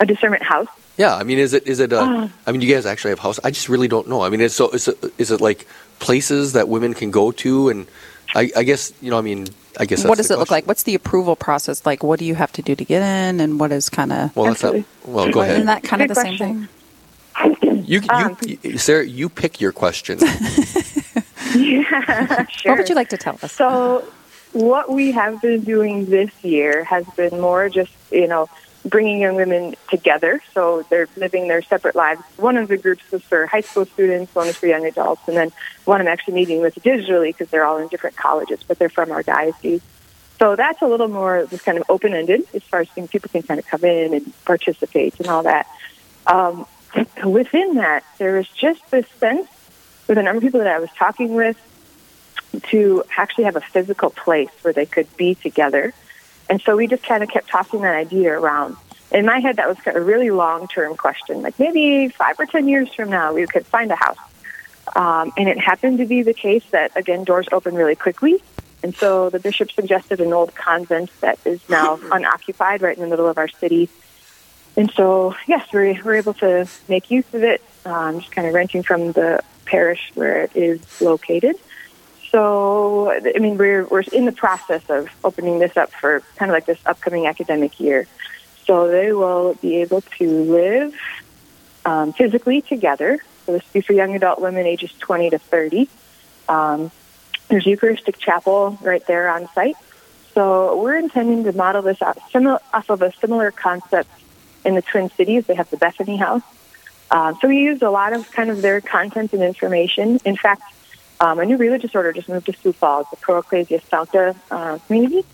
a 0.00 0.06
discernment 0.06 0.42
house. 0.44 0.68
Yeah, 0.96 1.14
I 1.16 1.24
mean, 1.24 1.38
is 1.38 1.52
it 1.54 1.66
is 1.66 1.80
it? 1.80 1.92
A, 1.92 2.00
Uh. 2.00 2.28
I 2.46 2.52
mean, 2.52 2.60
do 2.60 2.66
you 2.66 2.74
guys 2.74 2.86
actually 2.86 3.10
have 3.10 3.18
house. 3.18 3.38
I 3.42 3.50
just 3.50 3.68
really 3.68 3.88
don't 3.88 4.08
know. 4.08 4.22
I 4.22 4.28
mean, 4.30 4.40
is 4.40 4.54
so 4.54 4.70
is 4.70 4.86
it, 4.88 4.96
is 5.18 5.30
it 5.30 5.40
like 5.40 5.66
places 5.98 6.52
that 6.52 6.68
women 6.68 6.94
can 6.94 7.10
go 7.10 7.30
to? 7.32 7.68
And 7.68 7.86
I, 8.34 8.50
I 8.56 8.62
guess 8.62 8.92
you 9.02 9.10
know, 9.10 9.18
I 9.18 9.22
mean, 9.22 9.48
I 9.78 9.86
guess 9.86 10.04
what 10.04 10.18
does 10.18 10.28
the 10.28 10.34
it 10.34 10.38
look 10.38 10.50
like? 10.52 10.66
What's 10.66 10.84
the 10.84 10.94
approval 10.94 11.34
process 11.34 11.84
like? 11.86 12.02
What 12.04 12.18
do 12.20 12.24
you 12.24 12.34
have 12.36 12.52
to 12.52 12.62
do 12.62 12.74
to 12.76 12.84
get 12.84 13.02
in, 13.02 13.40
and 13.40 13.58
what 13.58 13.72
is 13.72 13.88
kind 13.88 14.12
of 14.12 14.34
Well, 14.36 14.46
that's 14.46 14.62
not. 14.62 14.74
Well, 15.04 15.30
go 15.30 15.40
ahead. 15.42 15.54
isn't 15.54 15.66
that 15.66 15.82
kind 15.82 16.02
of 16.02 16.08
Good 16.08 16.16
the 16.16 16.20
same 16.20 16.38
thing? 16.38 16.68
You, 17.88 18.02
Um, 18.10 18.36
you, 18.42 18.78
Sarah, 18.78 19.06
you 19.06 19.28
pick 19.28 19.60
your 19.60 19.72
question. 19.72 20.18
Yeah, 21.54 22.44
sure. 22.46 22.72
What 22.72 22.78
would 22.78 22.88
you 22.90 22.94
like 22.94 23.08
to 23.08 23.16
tell 23.16 23.38
us? 23.42 23.52
So, 23.52 24.04
what 24.52 24.92
we 24.92 25.12
have 25.12 25.40
been 25.40 25.62
doing 25.62 26.04
this 26.04 26.30
year 26.44 26.84
has 26.84 27.06
been 27.16 27.40
more 27.40 27.70
just, 27.70 27.92
you 28.10 28.26
know, 28.26 28.50
bringing 28.84 29.20
young 29.20 29.34
women 29.34 29.74
together. 29.88 30.42
So 30.52 30.84
they're 30.90 31.08
living 31.16 31.48
their 31.48 31.62
separate 31.62 31.96
lives. 31.96 32.20
One 32.36 32.58
of 32.58 32.68
the 32.68 32.76
groups 32.76 33.02
was 33.10 33.22
for 33.22 33.46
high 33.46 33.62
school 33.62 33.86
students, 33.86 34.34
one 34.34 34.48
is 34.48 34.56
for 34.56 34.66
young 34.66 34.84
adults, 34.84 35.22
and 35.26 35.36
then 35.36 35.52
one 35.86 36.02
I'm 36.02 36.08
actually 36.08 36.34
meeting 36.34 36.60
with 36.60 36.74
digitally 36.76 37.28
because 37.30 37.48
they're 37.48 37.64
all 37.64 37.78
in 37.78 37.88
different 37.88 38.16
colleges, 38.16 38.60
but 38.66 38.78
they're 38.78 38.90
from 38.90 39.10
our 39.10 39.22
diocese. 39.22 39.82
So 40.38 40.54
that's 40.54 40.82
a 40.82 40.86
little 40.86 41.08
more 41.08 41.46
just 41.46 41.64
kind 41.64 41.78
of 41.78 41.84
open 41.88 42.14
ended 42.14 42.46
as 42.54 42.62
far 42.62 42.80
as 42.80 42.88
people 43.08 43.28
can 43.30 43.42
kind 43.42 43.58
of 43.58 43.66
come 43.66 43.84
in 43.84 44.14
and 44.14 44.44
participate 44.44 45.18
and 45.18 45.28
all 45.28 45.42
that. 45.44 45.66
Um, 46.26 46.66
within 47.24 47.74
that, 47.74 48.04
there 48.18 48.36
was 48.36 48.48
just 48.48 48.90
this 48.90 49.06
sense 49.18 49.48
with 50.06 50.18
a 50.18 50.22
number 50.22 50.38
of 50.38 50.42
people 50.42 50.60
that 50.60 50.68
I 50.68 50.78
was 50.78 50.90
talking 50.98 51.34
with 51.34 51.56
to 52.70 53.04
actually 53.16 53.44
have 53.44 53.56
a 53.56 53.60
physical 53.60 54.10
place 54.10 54.50
where 54.62 54.72
they 54.72 54.86
could 54.86 55.14
be 55.16 55.34
together. 55.34 55.92
And 56.48 56.60
so 56.62 56.76
we 56.76 56.86
just 56.86 57.02
kind 57.02 57.22
of 57.22 57.28
kept 57.28 57.48
tossing 57.48 57.82
that 57.82 57.94
idea 57.94 58.32
around. 58.32 58.76
In 59.10 59.26
my 59.26 59.38
head, 59.38 59.56
that 59.56 59.68
was 59.68 59.78
a 59.86 60.00
really 60.00 60.30
long 60.30 60.66
term 60.68 60.96
question. 60.96 61.42
Like 61.42 61.58
maybe 61.58 62.08
five 62.08 62.38
or 62.38 62.46
10 62.46 62.68
years 62.68 62.92
from 62.92 63.10
now, 63.10 63.32
we 63.34 63.46
could 63.46 63.66
find 63.66 63.90
a 63.90 63.96
house. 63.96 64.18
Um, 64.96 65.32
and 65.36 65.48
it 65.48 65.58
happened 65.58 65.98
to 65.98 66.06
be 66.06 66.22
the 66.22 66.34
case 66.34 66.64
that, 66.70 66.96
again, 66.96 67.24
doors 67.24 67.46
open 67.52 67.74
really 67.74 67.96
quickly. 67.96 68.42
And 68.82 68.94
so 68.94 69.28
the 69.28 69.38
bishop 69.38 69.72
suggested 69.72 70.20
an 70.20 70.32
old 70.32 70.54
convent 70.54 71.10
that 71.20 71.38
is 71.44 71.60
now 71.68 71.98
unoccupied 72.12 72.82
right 72.82 72.96
in 72.96 73.02
the 73.02 73.08
middle 73.08 73.28
of 73.28 73.38
our 73.38 73.48
city. 73.48 73.88
And 74.78 74.92
so, 74.92 75.34
yes, 75.48 75.66
we're, 75.72 76.14
able 76.14 76.34
to 76.34 76.68
make 76.86 77.10
use 77.10 77.24
of 77.34 77.42
it, 77.42 77.60
um, 77.84 78.20
just 78.20 78.30
kind 78.30 78.46
of 78.46 78.54
renting 78.54 78.84
from 78.84 79.10
the 79.10 79.42
parish 79.64 80.12
where 80.14 80.44
it 80.44 80.54
is 80.54 81.00
located. 81.00 81.56
So, 82.30 83.10
I 83.10 83.40
mean, 83.40 83.58
we're, 83.58 83.84
we're 83.88 84.02
in 84.12 84.24
the 84.24 84.30
process 84.30 84.88
of 84.88 85.08
opening 85.24 85.58
this 85.58 85.76
up 85.76 85.90
for 85.90 86.22
kind 86.36 86.48
of 86.48 86.54
like 86.54 86.66
this 86.66 86.78
upcoming 86.86 87.26
academic 87.26 87.80
year. 87.80 88.06
So 88.66 88.86
they 88.86 89.12
will 89.12 89.54
be 89.54 89.78
able 89.78 90.02
to 90.18 90.44
live 90.44 90.94
um, 91.84 92.12
physically 92.12 92.62
together. 92.62 93.18
So 93.46 93.54
this 93.54 93.64
will 93.64 93.80
be 93.80 93.80
for 93.80 93.94
young 93.94 94.14
adult 94.14 94.40
women 94.40 94.64
ages 94.64 94.92
20 95.00 95.30
to 95.30 95.40
30. 95.40 95.88
Um, 96.48 96.92
there's 97.48 97.66
Eucharistic 97.66 98.16
chapel 98.18 98.78
right 98.80 99.04
there 99.08 99.28
on 99.28 99.48
site. 99.54 99.74
So 100.34 100.80
we're 100.80 100.98
intending 100.98 101.42
to 101.44 101.52
model 101.52 101.82
this 101.82 101.98
similar, 102.30 102.60
off 102.72 102.90
of 102.90 103.02
a 103.02 103.12
similar 103.14 103.50
concept 103.50 104.08
in 104.64 104.74
the 104.74 104.82
Twin 104.82 105.10
Cities. 105.10 105.46
They 105.46 105.54
have 105.54 105.70
the 105.70 105.76
Bethany 105.76 106.16
House. 106.16 106.42
Uh, 107.10 107.34
so 107.40 107.48
we 107.48 107.58
used 107.58 107.82
a 107.82 107.90
lot 107.90 108.12
of 108.12 108.30
kind 108.30 108.50
of 108.50 108.62
their 108.62 108.80
content 108.80 109.32
and 109.32 109.42
information. 109.42 110.18
In 110.24 110.36
fact, 110.36 110.62
um, 111.20 111.38
a 111.38 111.44
new 111.44 111.56
religious 111.56 111.94
order 111.94 112.12
just 112.12 112.28
moved 112.28 112.46
to 112.46 112.52
Sioux 112.52 112.72
Falls, 112.72 113.06
the 113.10 113.16
Pro 113.16 113.38
Ecclesia 113.38 113.80
Sancta 113.80 114.36
uh, 114.50 114.78
community, 114.86 115.24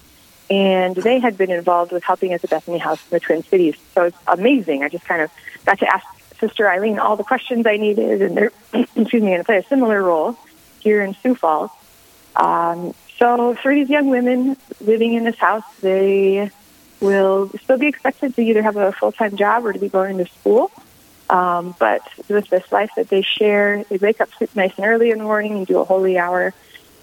and 0.48 0.94
they 0.94 1.18
had 1.18 1.36
been 1.36 1.50
involved 1.50 1.92
with 1.92 2.04
helping 2.04 2.32
at 2.32 2.42
the 2.42 2.48
Bethany 2.48 2.78
House 2.78 3.02
in 3.04 3.10
the 3.10 3.20
Twin 3.20 3.42
Cities. 3.42 3.76
So 3.94 4.04
it's 4.04 4.16
amazing. 4.26 4.82
I 4.82 4.88
just 4.88 5.04
kind 5.04 5.20
of 5.22 5.30
got 5.66 5.78
to 5.80 5.86
ask 5.92 6.06
Sister 6.38 6.68
Eileen 6.70 6.98
all 6.98 7.16
the 7.16 7.24
questions 7.24 7.66
I 7.66 7.76
needed, 7.76 8.22
and 8.22 8.36
they're 8.36 8.52
excuse 8.96 9.22
me, 9.22 9.36
to 9.36 9.44
play 9.44 9.58
a 9.58 9.64
similar 9.64 10.02
role 10.02 10.38
here 10.80 11.02
in 11.02 11.14
Sioux 11.14 11.34
Falls. 11.34 11.70
Um, 12.36 12.94
so 13.18 13.54
for 13.54 13.74
these 13.74 13.88
young 13.88 14.08
women 14.08 14.56
living 14.80 15.14
in 15.14 15.24
this 15.24 15.38
house, 15.38 15.64
they 15.80 16.50
will 17.04 17.50
still 17.62 17.78
be 17.78 17.86
expected 17.86 18.34
to 18.36 18.42
either 18.42 18.62
have 18.62 18.76
a 18.76 18.92
full 18.92 19.12
time 19.12 19.36
job 19.36 19.64
or 19.66 19.72
to 19.72 19.78
be 19.78 19.88
going 19.88 20.18
to 20.18 20.26
school. 20.26 20.70
Um, 21.30 21.74
but 21.78 22.02
with 22.28 22.48
this 22.50 22.70
life 22.72 22.90
that 22.96 23.08
they 23.08 23.22
share, 23.22 23.84
they 23.88 23.96
wake 23.96 24.20
up 24.20 24.28
nice 24.54 24.72
and 24.76 24.86
early 24.86 25.10
in 25.10 25.18
the 25.18 25.24
morning 25.24 25.52
and 25.52 25.66
do 25.66 25.78
a 25.78 25.84
holy 25.84 26.18
hour. 26.18 26.52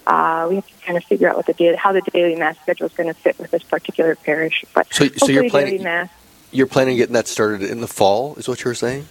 Uh, 0.06 0.46
we 0.48 0.56
have 0.56 0.66
to 0.66 0.84
kind 0.86 0.96
of 0.98 1.04
figure 1.04 1.28
out 1.28 1.36
what 1.36 1.46
the 1.46 1.52
day, 1.52 1.74
how 1.76 1.92
the 1.92 2.00
daily 2.12 2.34
mass 2.36 2.56
schedule 2.62 2.86
is 2.86 2.92
going 2.92 3.08
to 3.08 3.14
fit 3.14 3.38
with 3.38 3.50
this 3.50 3.62
particular 3.62 4.14
parish. 4.16 4.64
But 4.74 4.92
So- 4.92 5.06
so 5.16 5.26
you're 5.26 5.48
planning- 5.48 5.72
daily 5.74 5.84
mass, 5.84 6.08
You're 6.50 6.66
planning 6.66 6.96
getting 6.98 7.14
that 7.14 7.28
started 7.28 7.62
in 7.62 7.80
the 7.80 7.86
fall, 7.88 8.34
is 8.36 8.46
what 8.48 8.62
you 8.62 8.68
were 8.68 8.74
saying? 8.74 9.06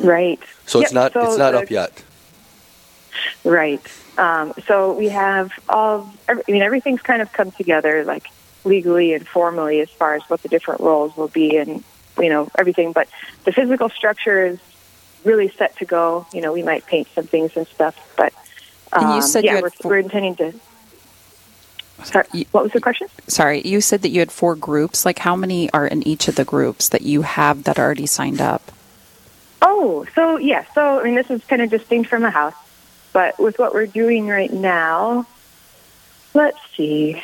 right? 0.00 0.40
So 0.66 0.80
it's 0.80 0.92
Yep, 0.92 0.94
not 0.94 1.12
so 1.12 1.20
it's 1.28 1.38
not 1.38 1.52
the- 1.52 1.58
up 1.58 1.70
yet. 1.70 2.02
Right. 3.44 3.80
Um, 4.18 4.52
so 4.66 4.92
we 4.92 5.08
have 5.08 5.52
all. 5.68 6.12
every- 6.28 6.42
I 6.48 6.52
mean, 6.52 6.62
everything's 6.62 7.00
kind 7.02 7.22
of 7.22 7.32
come 7.32 7.50
together, 7.52 8.04
like 8.04 8.24
legally 8.64 9.14
and 9.14 9.26
formally, 9.26 9.80
as 9.80 9.90
far 9.90 10.14
as 10.14 10.22
what 10.24 10.42
the 10.42 10.48
different 10.48 10.80
roles 10.80 11.16
will 11.16 11.28
be, 11.28 11.56
and 11.56 11.82
you 12.18 12.28
know 12.28 12.48
everything. 12.58 12.92
But 12.92 13.08
the 13.44 13.52
physical 13.52 13.88
structure 13.88 14.46
is 14.46 14.58
really 15.24 15.50
set 15.50 15.76
to 15.78 15.84
go. 15.84 16.26
You 16.32 16.40
know, 16.40 16.52
we 16.52 16.62
might 16.62 16.86
paint 16.86 17.08
some 17.14 17.26
things 17.26 17.56
and 17.56 17.66
stuff, 17.66 17.96
but 18.16 18.32
And 18.92 19.02
you 19.02 19.08
um, 19.08 19.22
said 19.22 19.44
yeah, 19.44 19.60
we're, 19.60 19.70
four- 19.70 19.90
we're 19.92 19.98
intending 19.98 20.36
to. 20.36 20.52
Sorry, 22.04 22.26
what 22.50 22.64
was 22.64 22.72
the 22.72 22.80
question? 22.80 23.06
Sorry, 23.28 23.60
you 23.62 23.80
said 23.80 24.02
that 24.02 24.08
you 24.08 24.18
had 24.18 24.32
four 24.32 24.56
groups. 24.56 25.04
Like, 25.04 25.20
how 25.20 25.36
many 25.36 25.70
are 25.72 25.86
in 25.86 26.06
each 26.06 26.26
of 26.26 26.34
the 26.34 26.44
groups 26.44 26.88
that 26.88 27.02
you 27.02 27.22
have 27.22 27.64
that 27.64 27.78
are 27.78 27.84
already 27.84 28.06
signed 28.06 28.40
up? 28.40 28.72
Oh, 29.60 30.04
so 30.14 30.36
yeah, 30.38 30.64
so 30.74 30.98
I 30.98 31.04
mean, 31.04 31.14
this 31.14 31.30
is 31.30 31.44
kind 31.44 31.62
of 31.62 31.70
distinct 31.70 32.10
from 32.10 32.22
the 32.22 32.30
house, 32.30 32.54
but 33.12 33.38
with 33.38 33.58
what 33.58 33.72
we're 33.72 33.86
doing 33.86 34.26
right 34.26 34.52
now, 34.52 35.26
let's 36.34 36.58
see. 36.76 37.22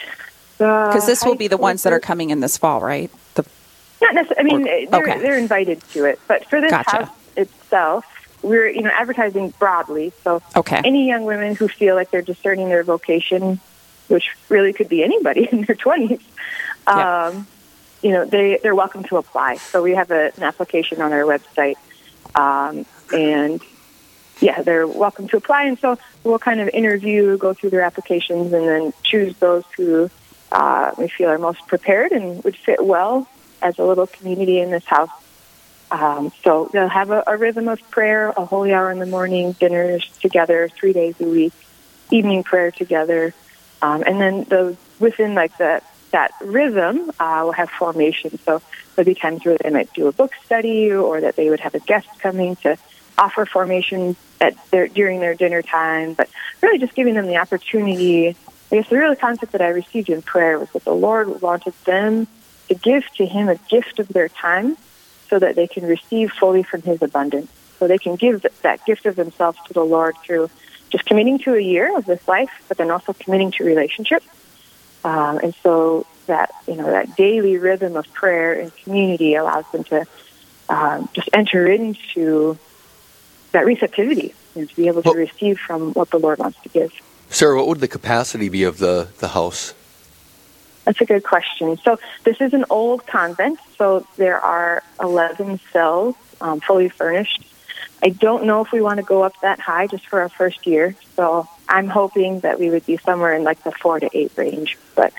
Because 0.59 1.07
this 1.07 1.25
will 1.25 1.37
be 1.37 1.49
the 1.49 1.57
ones 1.57 1.85
that 1.85 1.93
are 1.93 2.01
coming 2.01 2.31
in 2.31 2.41
this 2.41 2.59
fall, 2.59 2.81
right? 2.81 3.11
The 3.35 3.45
Not 4.03 4.15
necessarily. 4.15 4.51
I 4.53 4.57
mean, 4.59 4.69
Or- 4.69 4.91
they're 4.91 5.03
okay. 5.15 5.19
they're 5.23 5.39
invited 5.39 5.81
to 5.93 6.05
it, 6.05 6.19
but 6.29 6.45
for 6.47 6.61
this 6.61 6.71
Gotcha. 6.71 6.91
house 7.07 7.09
itself, 7.37 8.05
we're 8.43 8.69
you 8.69 8.83
know 8.83 8.91
advertising 8.93 9.55
broadly. 9.59 10.13
So 10.25 10.43
Okay. 10.57 10.81
any 10.85 11.07
young 11.09 11.25
women 11.25 11.55
who 11.55 11.69
feel 11.69 11.95
like 11.95 12.11
they're 12.11 12.23
discerning 12.23 12.69
their 12.69 12.83
vocation, 12.85 13.61
which 14.09 14.31
really 14.49 14.73
could 14.73 14.89
be 14.89 15.03
anybody 15.05 15.49
in 15.53 15.63
their 15.63 15.77
twenties, 15.77 16.21
Yeah. 16.87 17.27
um, 17.29 17.47
you 18.03 18.11
know, 18.13 18.25
they 18.25 18.59
they're 18.63 18.75
welcome 18.75 19.05
to 19.05 19.17
apply. 19.17 19.57
So 19.57 19.83
we 19.83 19.95
have 19.95 20.11
a, 20.11 20.33
an 20.37 20.43
application 20.43 21.01
on 21.01 21.13
our 21.13 21.23
website, 21.23 21.77
um, 22.35 22.85
and 23.13 23.61
yeah, 24.41 24.63
they're 24.63 24.87
welcome 24.87 25.27
to 25.29 25.37
apply. 25.37 25.65
And 25.65 25.79
so 25.81 25.99
we'll 26.23 26.39
kind 26.39 26.61
of 26.61 26.69
interview, 26.69 27.37
go 27.37 27.55
through 27.55 27.71
their 27.71 27.83
applications, 27.83 28.53
and 28.53 28.69
then 28.69 28.93
choose 29.03 29.37
those 29.39 29.65
who 29.77 30.09
uh, 30.51 30.93
we 30.97 31.09
feel 31.09 31.29
are 31.29 31.39
most 31.39 31.67
prepared 31.67 32.13
and 32.13 32.43
would 32.45 32.57
fit 32.57 32.85
well 32.85 33.29
as 33.61 33.79
a 33.79 33.85
little 33.85 34.07
community 34.07 34.61
in 34.61 34.71
this 34.71 34.85
house. 34.85 35.11
Um, 35.91 36.33
so 36.45 36.69
they'll 36.73 36.89
have 36.89 37.11
a, 37.11 37.25
a 37.27 37.37
rhythm 37.37 37.69
of 37.69 37.81
prayer, 37.91 38.31
a 38.31 38.45
holy 38.45 38.73
hour 38.73 38.91
in 38.91 38.99
the 38.99 39.07
morning, 39.07 39.53
dinners 39.53 40.07
together 40.21 40.69
three 40.69 40.93
days 40.93 41.21
a 41.21 41.25
week, 41.25 41.53
evening 42.11 42.43
prayer 42.43 42.71
together, 42.71 43.35
um, 43.81 44.03
and 44.07 44.21
then 44.21 44.45
the 44.45 44.77
within 44.99 45.35
like 45.35 45.57
the 45.57 45.83
that 46.11 46.33
rhythm, 46.41 47.11
uh, 47.21 47.41
we'll 47.45 47.53
have 47.53 47.71
formation. 47.71 48.39
So 48.39 48.63
there'll 48.95 49.07
be 49.07 49.15
times 49.15 49.45
where 49.45 49.59
they 49.59 49.71
might 49.71 49.93
do 49.93 50.07
a 50.09 50.13
book 50.13 50.33
study, 50.45 50.93
or 50.93 51.21
that 51.21 51.37
they 51.37 51.51
would 51.51 51.61
have 51.61 51.75
a 51.75 51.81
guest 51.81 52.09
coming 52.19 52.57
to 52.57 52.77
offer 53.17 53.47
formation 53.47 54.17
at 54.41 54.57
their 54.71 54.89
during 54.89 55.21
their 55.21 55.35
dinner 55.35 55.63
time. 55.63 56.15
But 56.15 56.29
really, 56.63 56.79
just 56.79 56.95
giving 56.95 57.15
them 57.15 57.27
the 57.27 57.39
opportunity. 57.39 58.37
I 58.71 58.77
guess 58.77 58.89
the 58.89 58.99
real 58.99 59.17
concept 59.17 59.53
that 59.53 59.63
I 59.63 59.69
received 59.69 60.11
in 60.11 60.23
prayer 60.23 60.59
was 60.59 60.71
that 60.71 60.85
the 60.85 60.95
Lord 60.95 61.41
wanted 61.41 61.73
them 61.85 62.27
to 62.69 62.75
give 62.75 63.05
to 63.17 63.27
Him 63.27 63.49
a 63.49 63.57
gift 63.57 63.99
of 63.99 64.09
their 64.09 64.29
time 64.29 64.77
so 65.29 65.39
that 65.39 65.57
they 65.57 65.67
can 65.67 65.85
receive 65.85 66.33
fully 66.33 66.63
from 66.63 66.83
His 66.83 67.01
abundance. 67.03 67.51
So 67.79 67.87
they 67.87 67.99
can 67.99 68.17
give 68.17 68.45
that 68.63 68.85
gift 68.85 69.07
of 69.07 69.17
themselves 69.17 69.59
to 69.69 69.73
the 69.73 69.85
Lord 69.85 70.17
through 70.19 70.51
just 70.91 71.07
committing 71.07 71.39
to 71.41 71.55
a 71.55 71.61
year 71.61 71.97
of 71.97 72.05
this 72.05 72.27
life, 72.27 72.51
but 72.69 72.77
then 72.77 72.91
also 72.91 73.13
committing 73.13 73.53
to 73.53 73.65
relationship. 73.65 74.23
Um, 75.05 75.39
and 75.39 75.55
so 75.63 76.07
that 76.27 76.55
you 76.67 76.75
know 76.75 76.91
that 76.91 77.17
daily 77.17 77.57
rhythm 77.57 77.97
of 77.97 78.13
prayer 78.13 78.53
and 78.53 78.75
community 78.79 79.35
allows 79.35 79.67
them 79.71 79.85
to 79.85 80.07
um, 80.69 81.09
just 81.15 81.29
enter 81.33 81.67
into 81.67 82.59
that 83.53 83.65
receptivity 83.65 84.35
and 84.55 84.69
to 84.69 84.77
be 84.77 84.89
able 84.89 85.03
to 85.03 85.13
receive 85.13 85.59
from 85.59 85.93
what 85.93 86.11
the 86.11 86.19
Lord 86.19 86.39
wants 86.39 86.61
to 86.63 86.69
give. 86.69 86.93
Sarah, 87.31 87.57
what 87.57 87.69
would 87.69 87.81
the 87.81 87.89
capacity 87.89 88.49
be 88.49 88.65
of 88.65 88.79
the, 88.79 89.09
the 89.19 89.29
house? 89.29 89.75
That's 90.85 91.01
a 91.01 91.05
good 91.05 91.23
question. 91.25 91.77
So 91.79 91.99
this 92.25 92.41
is 92.41 92.55
an 92.55 92.65
old 92.71 93.07
convent, 93.07 93.59
so 93.77 94.07
there 94.17 94.41
are 94.41 94.83
11 95.01 95.61
cells 95.73 96.15
um, 96.41 96.61
fully 96.61 96.89
furnished. 96.89 97.45
I 98.03 98.09
don't 98.11 98.45
know 98.45 98.65
if 98.65 98.73
we 98.73 98.81
want 98.81 98.99
to 98.99 99.03
go 99.03 99.23
up 99.23 99.35
that 99.43 99.61
high 99.61 99.87
just 99.87 100.07
for 100.07 100.21
our 100.21 100.29
first 100.29 100.67
year, 100.67 100.95
so 101.17 101.47
I'm 101.69 101.89
hoping 101.89 102.41
that 102.41 102.59
we 102.59 102.71
would 102.71 102.87
be 102.87 102.97
somewhere 102.97 103.35
in 103.35 103.45
like 103.45 103.63
the 103.65 103.73
four 103.73 104.01
to 104.01 104.09
eight 104.17 104.33
range, 104.37 104.79
but 104.95 105.13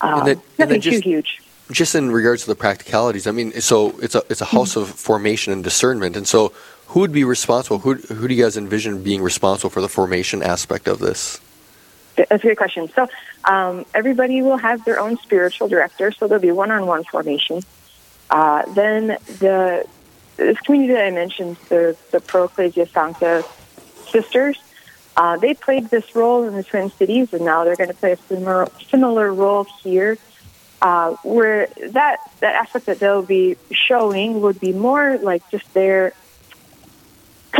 um, 0.00 0.20
And 0.20 0.28
and 0.28 0.40
nothing 0.58 0.68
then 0.74 0.80
just- 0.80 1.02
too 1.02 1.08
huge. 1.10 1.42
Just 1.72 1.94
in 1.94 2.10
regards 2.10 2.42
to 2.42 2.48
the 2.48 2.56
practicalities, 2.56 3.28
I 3.28 3.30
mean, 3.30 3.52
so 3.60 3.96
it's 4.00 4.16
a 4.16 4.24
it's 4.28 4.40
a 4.40 4.44
house 4.44 4.74
of 4.74 4.88
formation 4.88 5.52
and 5.52 5.62
discernment, 5.62 6.16
and 6.16 6.26
so 6.26 6.52
who 6.90 7.00
would 7.00 7.12
be 7.12 7.22
responsible? 7.22 7.78
Who 7.78 7.94
who 7.94 8.26
do 8.26 8.34
you 8.34 8.42
guys 8.42 8.56
envision 8.56 9.02
being 9.02 9.22
responsible 9.22 9.70
for 9.70 9.80
the 9.80 9.88
formation 9.88 10.42
aspect 10.42 10.88
of 10.88 10.98
this? 10.98 11.40
That's 12.16 12.42
a 12.44 12.48
good 12.48 12.56
question. 12.56 12.90
So 12.94 13.06
um, 13.44 13.86
everybody 13.94 14.42
will 14.42 14.56
have 14.56 14.84
their 14.84 14.98
own 14.98 15.16
spiritual 15.18 15.68
director, 15.68 16.10
so 16.10 16.26
there'll 16.26 16.42
be 16.42 16.50
one-on-one 16.50 17.04
formation. 17.04 17.62
Uh, 18.28 18.70
then 18.72 19.18
the 19.38 19.86
this 20.36 20.58
community 20.60 20.94
that 20.94 21.04
I 21.04 21.10
mentioned, 21.10 21.56
the 21.68 21.96
the 22.10 22.20
Pro 22.20 22.48
Sancta 22.48 23.44
sisters, 24.08 24.58
uh, 25.16 25.36
they 25.36 25.54
played 25.54 25.90
this 25.90 26.16
role 26.16 26.42
in 26.42 26.54
the 26.54 26.64
Twin 26.64 26.90
Cities, 26.90 27.32
and 27.32 27.44
now 27.44 27.62
they're 27.62 27.76
going 27.76 27.90
to 27.90 27.94
play 27.94 28.12
a 28.12 28.16
similar 28.16 28.66
similar 28.88 29.32
role 29.32 29.64
here. 29.82 30.18
Uh, 30.82 31.14
where 31.22 31.68
that 31.90 32.16
that 32.40 32.54
aspect 32.56 32.86
that 32.86 32.98
they'll 32.98 33.22
be 33.22 33.56
showing 33.70 34.40
would 34.40 34.58
be 34.58 34.72
more 34.72 35.18
like 35.18 35.48
just 35.50 35.72
their 35.72 36.14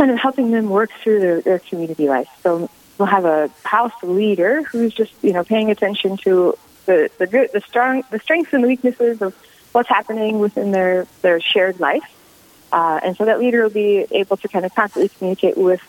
kind 0.01 0.09
of 0.09 0.17
helping 0.17 0.49
them 0.49 0.67
work 0.67 0.89
through 1.03 1.19
their, 1.19 1.41
their 1.41 1.59
community 1.59 2.09
life. 2.09 2.27
So 2.41 2.67
we'll 2.97 3.05
have 3.05 3.23
a 3.23 3.51
house 3.63 3.93
leader 4.01 4.63
who's 4.63 4.95
just 4.95 5.13
you 5.21 5.31
know 5.31 5.43
paying 5.43 5.69
attention 5.69 6.17
to 6.25 6.57
the 6.87 7.11
the 7.19 7.27
good, 7.27 7.51
the 7.53 7.61
strong, 7.61 8.03
the 8.09 8.17
strengths 8.17 8.51
and 8.51 8.63
the 8.63 8.67
weaknesses 8.67 9.21
of 9.21 9.35
what's 9.73 9.89
happening 9.89 10.39
within 10.39 10.71
their 10.71 11.05
their 11.21 11.39
shared 11.39 11.79
life. 11.79 12.01
Uh, 12.71 12.99
and 13.03 13.15
so 13.15 13.25
that 13.25 13.37
leader 13.37 13.61
will 13.61 13.69
be 13.69 14.07
able 14.09 14.37
to 14.37 14.47
kind 14.47 14.65
of 14.65 14.73
constantly 14.73 15.09
communicate 15.09 15.55
with 15.55 15.81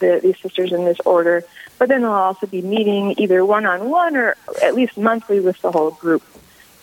the, 0.00 0.18
these 0.20 0.38
sisters 0.40 0.72
in 0.72 0.84
this 0.84 0.98
order. 1.04 1.44
But 1.78 1.88
then 1.88 2.00
they'll 2.00 2.10
also 2.10 2.48
be 2.48 2.62
meeting 2.62 3.14
either 3.18 3.44
one 3.44 3.66
on 3.66 3.88
one 3.88 4.16
or 4.16 4.34
at 4.60 4.74
least 4.74 4.96
monthly 4.96 5.38
with 5.38 5.60
the 5.62 5.70
whole 5.70 5.92
group. 5.92 6.24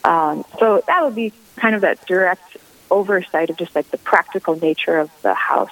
Um, 0.05 0.45
so 0.57 0.81
that 0.87 1.03
will 1.03 1.11
be 1.11 1.33
kind 1.57 1.75
of 1.75 1.81
that 1.81 2.05
direct 2.05 2.55
oversight 2.89 3.49
of 3.49 3.57
just 3.57 3.75
like 3.75 3.91
the 3.91 3.97
practical 3.97 4.55
nature 4.55 4.97
of 4.97 5.11
the 5.21 5.33
house. 5.33 5.71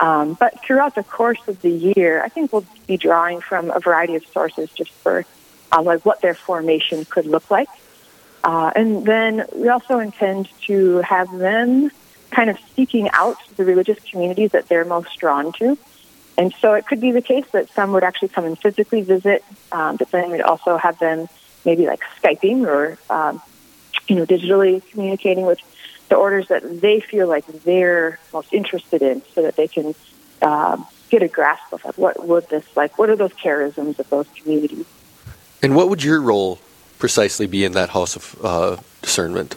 Um, 0.00 0.34
but 0.34 0.62
throughout 0.64 0.94
the 0.94 1.02
course 1.02 1.40
of 1.46 1.60
the 1.60 1.70
year, 1.70 2.22
I 2.22 2.28
think 2.28 2.52
we'll 2.52 2.66
be 2.86 2.96
drawing 2.96 3.40
from 3.42 3.70
a 3.70 3.78
variety 3.78 4.16
of 4.16 4.26
sources 4.26 4.70
just 4.70 4.90
for 4.90 5.26
um, 5.70 5.84
like 5.84 6.04
what 6.06 6.22
their 6.22 6.34
formation 6.34 7.04
could 7.04 7.26
look 7.26 7.50
like. 7.50 7.68
Uh, 8.42 8.72
and 8.74 9.04
then 9.04 9.44
we 9.54 9.68
also 9.68 9.98
intend 9.98 10.48
to 10.62 10.98
have 10.98 11.30
them 11.38 11.90
kind 12.30 12.48
of 12.48 12.58
seeking 12.74 13.10
out 13.12 13.36
the 13.56 13.64
religious 13.64 13.98
communities 14.10 14.52
that 14.52 14.68
they're 14.68 14.86
most 14.86 15.18
drawn 15.18 15.52
to. 15.52 15.76
And 16.38 16.54
so 16.60 16.72
it 16.72 16.86
could 16.86 17.00
be 17.00 17.12
the 17.12 17.20
case 17.20 17.44
that 17.52 17.68
some 17.70 17.92
would 17.92 18.02
actually 18.02 18.28
come 18.28 18.46
and 18.46 18.58
physically 18.58 19.02
visit, 19.02 19.44
um, 19.72 19.96
but 19.96 20.10
then 20.10 20.30
we'd 20.30 20.40
also 20.40 20.78
have 20.78 20.98
them 20.98 21.28
maybe 21.66 21.86
like 21.86 22.00
Skyping 22.22 22.66
or, 22.66 22.96
um, 23.10 23.42
you 24.08 24.16
know, 24.16 24.24
digitally 24.24 24.82
communicating 24.90 25.44
with 25.44 25.58
the 26.10 26.16
orders 26.16 26.48
that 26.48 26.80
they 26.80 27.00
feel 27.00 27.26
like 27.26 27.46
they're 27.64 28.18
most 28.32 28.52
interested 28.52 29.00
in 29.00 29.22
so 29.34 29.42
that 29.42 29.56
they 29.56 29.68
can 29.68 29.94
um, 30.42 30.86
get 31.08 31.22
a 31.22 31.28
grasp 31.28 31.72
of 31.72 31.82
what 31.96 32.26
would 32.26 32.48
this 32.50 32.64
like, 32.76 32.98
what 32.98 33.08
are 33.08 33.16
those 33.16 33.32
charisms 33.32 33.98
of 33.98 34.10
those 34.10 34.26
communities? 34.34 34.84
And 35.62 35.74
what 35.74 35.88
would 35.88 36.02
your 36.02 36.20
role 36.20 36.58
precisely 36.98 37.46
be 37.46 37.64
in 37.64 37.72
that 37.72 37.90
house 37.90 38.16
of 38.16 38.44
uh, 38.44 38.76
discernment? 39.00 39.56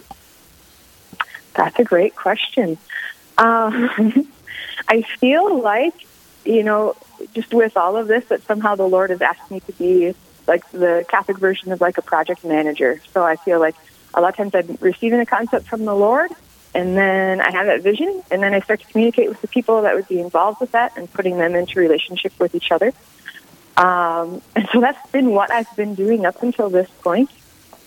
That's 1.54 1.78
a 1.78 1.84
great 1.84 2.14
question. 2.14 2.78
Um, 3.36 4.28
I 4.88 5.02
feel 5.02 5.60
like, 5.60 5.94
you 6.44 6.62
know, 6.62 6.94
just 7.34 7.52
with 7.52 7.76
all 7.76 7.96
of 7.96 8.06
this, 8.06 8.24
that 8.26 8.42
somehow 8.42 8.76
the 8.76 8.86
Lord 8.86 9.10
has 9.10 9.20
asked 9.20 9.50
me 9.50 9.60
to 9.60 9.72
be 9.72 10.14
like 10.46 10.68
the 10.70 11.04
Catholic 11.08 11.38
version 11.38 11.72
of 11.72 11.80
like 11.80 11.98
a 11.98 12.02
project 12.02 12.44
manager. 12.44 13.00
So 13.12 13.24
I 13.24 13.36
feel 13.36 13.58
like 13.60 13.74
a 14.14 14.20
lot 14.20 14.30
of 14.30 14.36
times 14.36 14.54
I'm 14.54 14.78
receiving 14.80 15.20
a 15.20 15.26
concept 15.26 15.66
from 15.66 15.84
the 15.84 15.94
Lord, 15.94 16.30
and 16.74 16.96
then 16.96 17.40
I 17.40 17.50
have 17.52 17.66
that 17.66 17.82
vision, 17.82 18.22
and 18.30 18.42
then 18.42 18.54
I 18.54 18.60
start 18.60 18.80
to 18.80 18.86
communicate 18.86 19.28
with 19.28 19.40
the 19.40 19.48
people 19.48 19.82
that 19.82 19.94
would 19.94 20.08
be 20.08 20.20
involved 20.20 20.60
with 20.60 20.72
that 20.72 20.96
and 20.96 21.12
putting 21.12 21.36
them 21.38 21.54
into 21.54 21.78
relationship 21.78 22.32
with 22.38 22.54
each 22.54 22.70
other. 22.70 22.92
Um, 23.76 24.40
and 24.54 24.68
so 24.72 24.80
that's 24.80 25.10
been 25.10 25.30
what 25.30 25.50
I've 25.50 25.74
been 25.76 25.94
doing 25.94 26.26
up 26.26 26.42
until 26.42 26.70
this 26.70 26.88
point. 27.02 27.30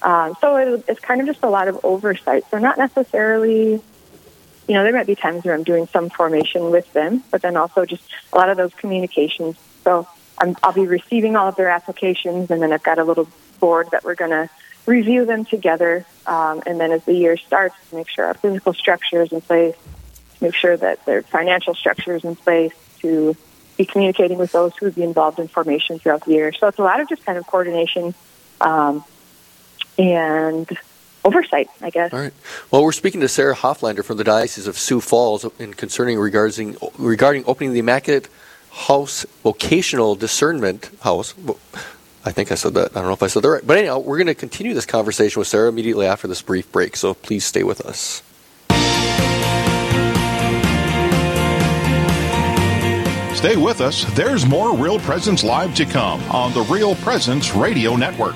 Um, 0.01 0.35
so 0.41 0.55
it, 0.57 0.85
it's 0.87 0.99
kind 0.99 1.21
of 1.21 1.27
just 1.27 1.43
a 1.43 1.49
lot 1.49 1.67
of 1.67 1.79
oversight. 1.83 2.45
So 2.51 2.59
not 2.59 2.77
necessarily, 2.77 3.81
you 4.67 4.73
know, 4.73 4.83
there 4.83 4.93
might 4.93 5.07
be 5.07 5.15
times 5.15 5.43
where 5.43 5.53
I'm 5.53 5.63
doing 5.63 5.87
some 5.87 6.09
formation 6.09 6.71
with 6.71 6.91
them, 6.93 7.23
but 7.31 7.41
then 7.41 7.57
also 7.57 7.85
just 7.85 8.03
a 8.31 8.37
lot 8.37 8.49
of 8.49 8.57
those 8.57 8.73
communications. 8.75 9.55
So 9.83 10.07
I'm, 10.37 10.55
I'll 10.61 10.73
be 10.73 10.85
receiving 10.85 11.35
all 11.35 11.47
of 11.47 11.55
their 11.55 11.69
applications, 11.69 12.51
and 12.51 12.61
then 12.61 12.71
I've 12.71 12.83
got 12.83 12.99
a 12.99 13.03
little 13.03 13.27
board 13.59 13.89
that 13.91 14.03
we're 14.03 14.15
going 14.15 14.31
to 14.31 14.49
review 14.85 15.25
them 15.25 15.45
together. 15.45 16.05
Um, 16.27 16.61
and 16.65 16.79
then 16.79 16.91
as 16.91 17.03
the 17.05 17.13
year 17.13 17.37
starts, 17.37 17.75
make 17.93 18.09
sure 18.09 18.25
our 18.25 18.33
physical 18.33 18.73
structure 18.73 19.21
is 19.21 19.31
in 19.31 19.41
place, 19.41 19.75
make 20.41 20.53
sure 20.53 20.75
that 20.75 21.05
their 21.05 21.21
financial 21.23 21.73
structure 21.73 22.15
is 22.15 22.25
in 22.25 22.35
place 22.35 22.73
to 22.99 23.35
be 23.77 23.85
communicating 23.85 24.37
with 24.37 24.51
those 24.51 24.75
who 24.75 24.87
would 24.87 24.95
be 24.95 25.03
involved 25.03 25.39
in 25.39 25.47
formation 25.47 25.99
throughout 25.99 26.25
the 26.25 26.31
year. 26.33 26.51
So 26.51 26.67
it's 26.67 26.79
a 26.79 26.83
lot 26.83 26.99
of 26.99 27.07
just 27.07 27.25
kind 27.25 27.37
of 27.37 27.47
coordination 27.47 28.13
um, 28.59 29.05
and 29.97 30.69
oversight, 31.23 31.69
I 31.81 31.91
guess. 31.91 32.11
All 32.13 32.19
right. 32.19 32.33
Well, 32.71 32.83
we're 32.83 32.91
speaking 32.91 33.21
to 33.21 33.27
Sarah 33.27 33.55
Hoflander 33.55 34.03
from 34.03 34.17
the 34.17 34.23
Diocese 34.23 34.67
of 34.67 34.77
Sioux 34.77 34.99
Falls 34.99 35.45
in 35.59 35.73
concerning 35.73 36.19
regarding 36.19 36.77
regarding 36.97 37.43
opening 37.45 37.73
the 37.73 37.79
Immaculate 37.79 38.27
House 38.71 39.25
Vocational 39.43 40.15
Discernment 40.15 40.89
House. 41.01 41.33
I 42.27 42.31
think 42.31 42.51
I 42.51 42.55
said 42.55 42.73
that. 42.73 42.91
I 42.91 42.95
don't 42.95 43.05
know 43.05 43.13
if 43.13 43.23
I 43.23 43.27
said 43.27 43.43
that 43.43 43.49
right. 43.49 43.65
But 43.65 43.77
anyhow, 43.77 43.99
we're 43.99 44.17
going 44.17 44.27
to 44.27 44.35
continue 44.35 44.73
this 44.73 44.85
conversation 44.85 45.39
with 45.39 45.47
Sarah 45.47 45.69
immediately 45.69 46.05
after 46.05 46.27
this 46.27 46.41
brief 46.41 46.69
break. 46.73 46.97
So 46.97 47.13
please 47.13 47.45
stay 47.45 47.63
with 47.63 47.79
us. 47.85 48.21
Stay 53.37 53.55
with 53.55 53.79
us. 53.79 54.03
There's 54.13 54.45
more 54.45 54.75
Real 54.75 54.99
Presence 54.99 55.41
Live 55.41 55.73
to 55.75 55.85
come 55.85 56.21
on 56.23 56.53
the 56.53 56.63
Real 56.63 56.95
Presence 56.95 57.55
Radio 57.55 57.95
Network. 57.95 58.35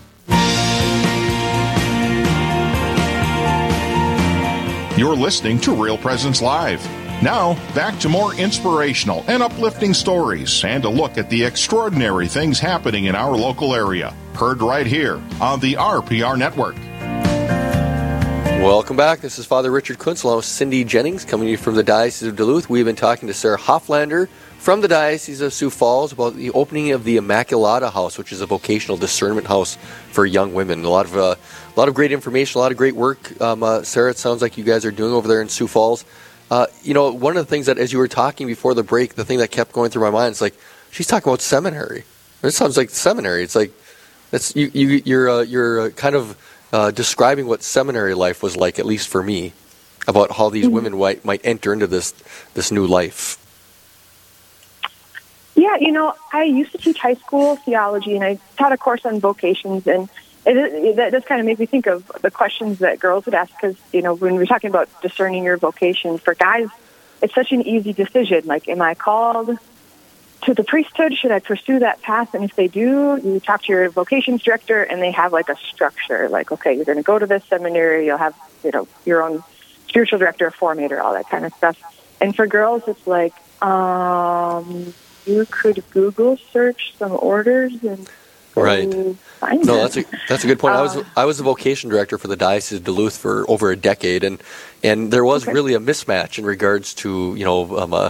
You're 5.01 5.15
listening 5.15 5.59
to 5.61 5.73
Real 5.73 5.97
Presence 5.97 6.43
Live. 6.43 6.79
Now, 7.23 7.55
back 7.73 7.97
to 8.01 8.07
more 8.07 8.35
inspirational 8.35 9.25
and 9.27 9.41
uplifting 9.41 9.95
stories 9.95 10.63
and 10.63 10.85
a 10.85 10.89
look 10.89 11.17
at 11.17 11.27
the 11.27 11.43
extraordinary 11.43 12.27
things 12.27 12.59
happening 12.59 13.05
in 13.05 13.15
our 13.15 13.35
local 13.35 13.73
area. 13.73 14.15
Heard 14.35 14.61
right 14.61 14.85
here 14.85 15.19
on 15.41 15.59
the 15.59 15.73
RPR 15.73 16.37
Network. 16.37 16.75
Welcome 18.61 18.95
back. 18.95 19.21
This 19.21 19.39
is 19.39 19.47
Father 19.47 19.71
Richard 19.71 19.97
Kunst 19.97 20.23
along 20.23 20.35
with 20.35 20.45
Cindy 20.45 20.83
Jennings 20.83 21.25
coming 21.25 21.47
to 21.47 21.51
you 21.53 21.57
from 21.57 21.73
the 21.73 21.81
Diocese 21.81 22.27
of 22.27 22.35
Duluth. 22.35 22.69
We've 22.69 22.85
been 22.85 22.95
talking 22.95 23.27
to 23.27 23.33
Sarah 23.33 23.57
Hoflander 23.57 24.29
from 24.61 24.81
the 24.81 24.87
Diocese 24.87 25.41
of 25.41 25.53
Sioux 25.53 25.71
Falls 25.71 26.11
about 26.11 26.35
the 26.35 26.51
opening 26.51 26.91
of 26.91 27.03
the 27.03 27.17
Immaculata 27.17 27.91
House, 27.91 28.19
which 28.19 28.31
is 28.31 28.41
a 28.41 28.45
vocational 28.45 28.95
discernment 28.95 29.47
house 29.47 29.75
for 30.11 30.23
young 30.23 30.53
women. 30.53 30.85
A 30.85 30.89
lot 30.89 31.07
of 31.07 31.17
uh, 31.17 31.35
a 31.75 31.79
lot 31.79 31.87
of 31.87 31.95
great 31.95 32.11
information, 32.11 32.59
a 32.59 32.61
lot 32.61 32.71
of 32.71 32.77
great 32.77 32.95
work. 32.95 33.41
Um, 33.41 33.63
uh, 33.63 33.81
Sarah, 33.81 34.11
it 34.11 34.19
sounds 34.19 34.39
like 34.39 34.59
you 34.59 34.63
guys 34.63 34.85
are 34.85 34.91
doing 34.91 35.13
over 35.13 35.27
there 35.27 35.41
in 35.41 35.49
Sioux 35.49 35.67
Falls. 35.67 36.05
Uh, 36.51 36.67
you 36.83 36.93
know, 36.93 37.11
one 37.11 37.37
of 37.37 37.43
the 37.43 37.49
things 37.49 37.65
that, 37.65 37.79
as 37.79 37.91
you 37.91 37.97
were 37.97 38.07
talking 38.07 38.45
before 38.45 38.75
the 38.75 38.83
break, 38.83 39.15
the 39.15 39.25
thing 39.25 39.39
that 39.39 39.49
kept 39.49 39.71
going 39.71 39.89
through 39.89 40.03
my 40.03 40.11
mind 40.11 40.33
is 40.33 40.41
like, 40.41 40.55
she's 40.91 41.07
talking 41.07 41.27
about 41.27 41.41
seminary. 41.41 42.03
It 42.43 42.51
sounds 42.51 42.77
like 42.77 42.91
seminary. 42.91 43.41
It's 43.41 43.55
like, 43.55 43.71
that's 44.29 44.55
you, 44.55 44.69
you 44.75 45.01
you're 45.03 45.27
uh, 45.27 45.41
you're 45.41 45.81
uh, 45.81 45.89
kind 45.89 46.15
of 46.15 46.37
uh, 46.71 46.91
describing 46.91 47.47
what 47.47 47.63
seminary 47.63 48.13
life 48.13 48.43
was 48.43 48.55
like, 48.55 48.77
at 48.77 48.85
least 48.85 49.07
for 49.07 49.23
me, 49.23 49.53
about 50.07 50.33
how 50.33 50.49
these 50.49 50.65
mm-hmm. 50.65 50.75
women 50.75 50.99
might 50.99 51.25
might 51.25 51.41
enter 51.43 51.73
into 51.73 51.87
this 51.87 52.13
this 52.53 52.71
new 52.71 52.85
life. 52.85 53.40
Yeah, 55.61 55.75
you 55.79 55.91
know, 55.91 56.15
I 56.33 56.45
used 56.45 56.71
to 56.71 56.79
teach 56.79 56.97
high 56.97 57.13
school 57.13 57.55
theology, 57.55 58.15
and 58.15 58.23
I 58.23 58.39
taught 58.57 58.71
a 58.71 58.77
course 58.77 59.05
on 59.05 59.19
vocations, 59.19 59.85
and 59.85 60.09
it, 60.43 60.57
it, 60.57 60.95
that 60.95 61.11
does 61.11 61.23
kind 61.23 61.39
of 61.39 61.45
make 61.45 61.59
me 61.59 61.67
think 61.67 61.85
of 61.85 62.11
the 62.23 62.31
questions 62.31 62.79
that 62.79 62.99
girls 62.99 63.25
would 63.25 63.35
ask 63.35 63.53
because 63.53 63.77
you 63.93 64.01
know 64.01 64.15
when 64.15 64.37
we're 64.37 64.47
talking 64.47 64.71
about 64.71 64.89
discerning 65.03 65.43
your 65.43 65.57
vocation 65.57 66.17
for 66.17 66.33
guys 66.33 66.67
it's 67.21 67.35
such 67.35 67.51
an 67.51 67.61
easy 67.61 67.93
decision 67.93 68.41
like 68.45 68.67
am 68.67 68.81
i 68.81 68.95
called 68.95 69.55
to 70.41 70.55
the 70.55 70.63
priesthood? 70.63 71.15
Should 71.15 71.29
i 71.29 71.37
pursue 71.37 71.77
that 71.77 72.01
path? 72.01 72.33
And 72.33 72.43
if 72.43 72.55
they 72.55 72.67
do 72.67 73.21
you 73.23 73.39
talk 73.39 73.61
to 73.65 73.71
your 73.71 73.89
vocations 73.91 74.41
director 74.41 74.81
and 74.81 74.99
they 74.99 75.11
have 75.11 75.31
like 75.31 75.49
a 75.49 75.57
structure 75.57 76.27
like 76.27 76.51
okay 76.51 76.73
you're 76.73 76.85
going 76.85 76.97
to 76.97 77.03
go 77.03 77.19
to 77.19 77.27
this 77.27 77.43
seminary 77.45 78.07
you'll 78.07 78.17
have 78.17 78.35
you 78.63 78.71
know 78.71 78.87
your 79.05 79.21
own 79.21 79.43
spiritual 79.87 80.17
director 80.17 80.49
formator 80.49 80.99
all 80.99 81.13
that 81.13 81.29
kind 81.29 81.45
of 81.45 81.53
stuff. 81.53 81.77
And 82.19 82.35
for 82.35 82.47
girls 82.47 82.81
it's 82.87 83.05
like 83.05 83.35
um 83.61 84.95
you 85.25 85.45
could 85.49 85.83
google 85.91 86.37
search 86.51 86.93
some 86.97 87.17
orders 87.21 87.73
and 87.83 88.09
Right. 88.55 88.87
No, 88.87 89.15
that's 89.41 89.97
a 89.97 90.03
that's 90.27 90.43
a 90.43 90.47
good 90.47 90.59
point. 90.59 90.75
Uh, 90.75 90.79
I 90.79 90.81
was 90.81 90.97
uh, 90.97 91.03
I 91.15 91.25
was 91.25 91.37
the 91.37 91.43
vocation 91.43 91.89
director 91.89 92.17
for 92.17 92.27
the 92.27 92.35
diocese 92.35 92.79
of 92.79 92.83
Duluth 92.83 93.17
for 93.17 93.49
over 93.49 93.71
a 93.71 93.77
decade, 93.77 94.23
and 94.23 94.43
and 94.83 95.11
there 95.11 95.23
was 95.23 95.43
okay. 95.43 95.53
really 95.53 95.73
a 95.73 95.79
mismatch 95.79 96.37
in 96.37 96.45
regards 96.45 96.93
to 96.95 97.33
you 97.37 97.45
know 97.45 97.77
um, 97.77 97.93
uh, 97.93 98.09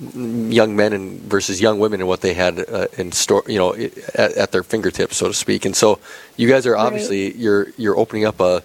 young 0.00 0.74
men 0.76 0.92
and 0.92 1.20
versus 1.20 1.60
young 1.60 1.78
women 1.78 2.00
and 2.00 2.08
what 2.08 2.22
they 2.22 2.34
had 2.34 2.58
uh, 2.68 2.86
in 2.96 3.12
store, 3.12 3.44
you 3.46 3.58
know, 3.58 3.74
at, 3.74 4.32
at, 4.32 4.52
their 4.52 4.62
fingertips, 4.62 5.16
so 5.16 5.28
to 5.28 5.34
speak. 5.34 5.64
And 5.64 5.76
so, 5.76 6.00
you 6.36 6.48
guys 6.48 6.66
are 6.66 6.76
obviously 6.76 7.26
right. 7.26 7.36
you're 7.36 7.68
you're 7.76 7.96
opening 7.96 8.24
up 8.24 8.40
a. 8.40 8.62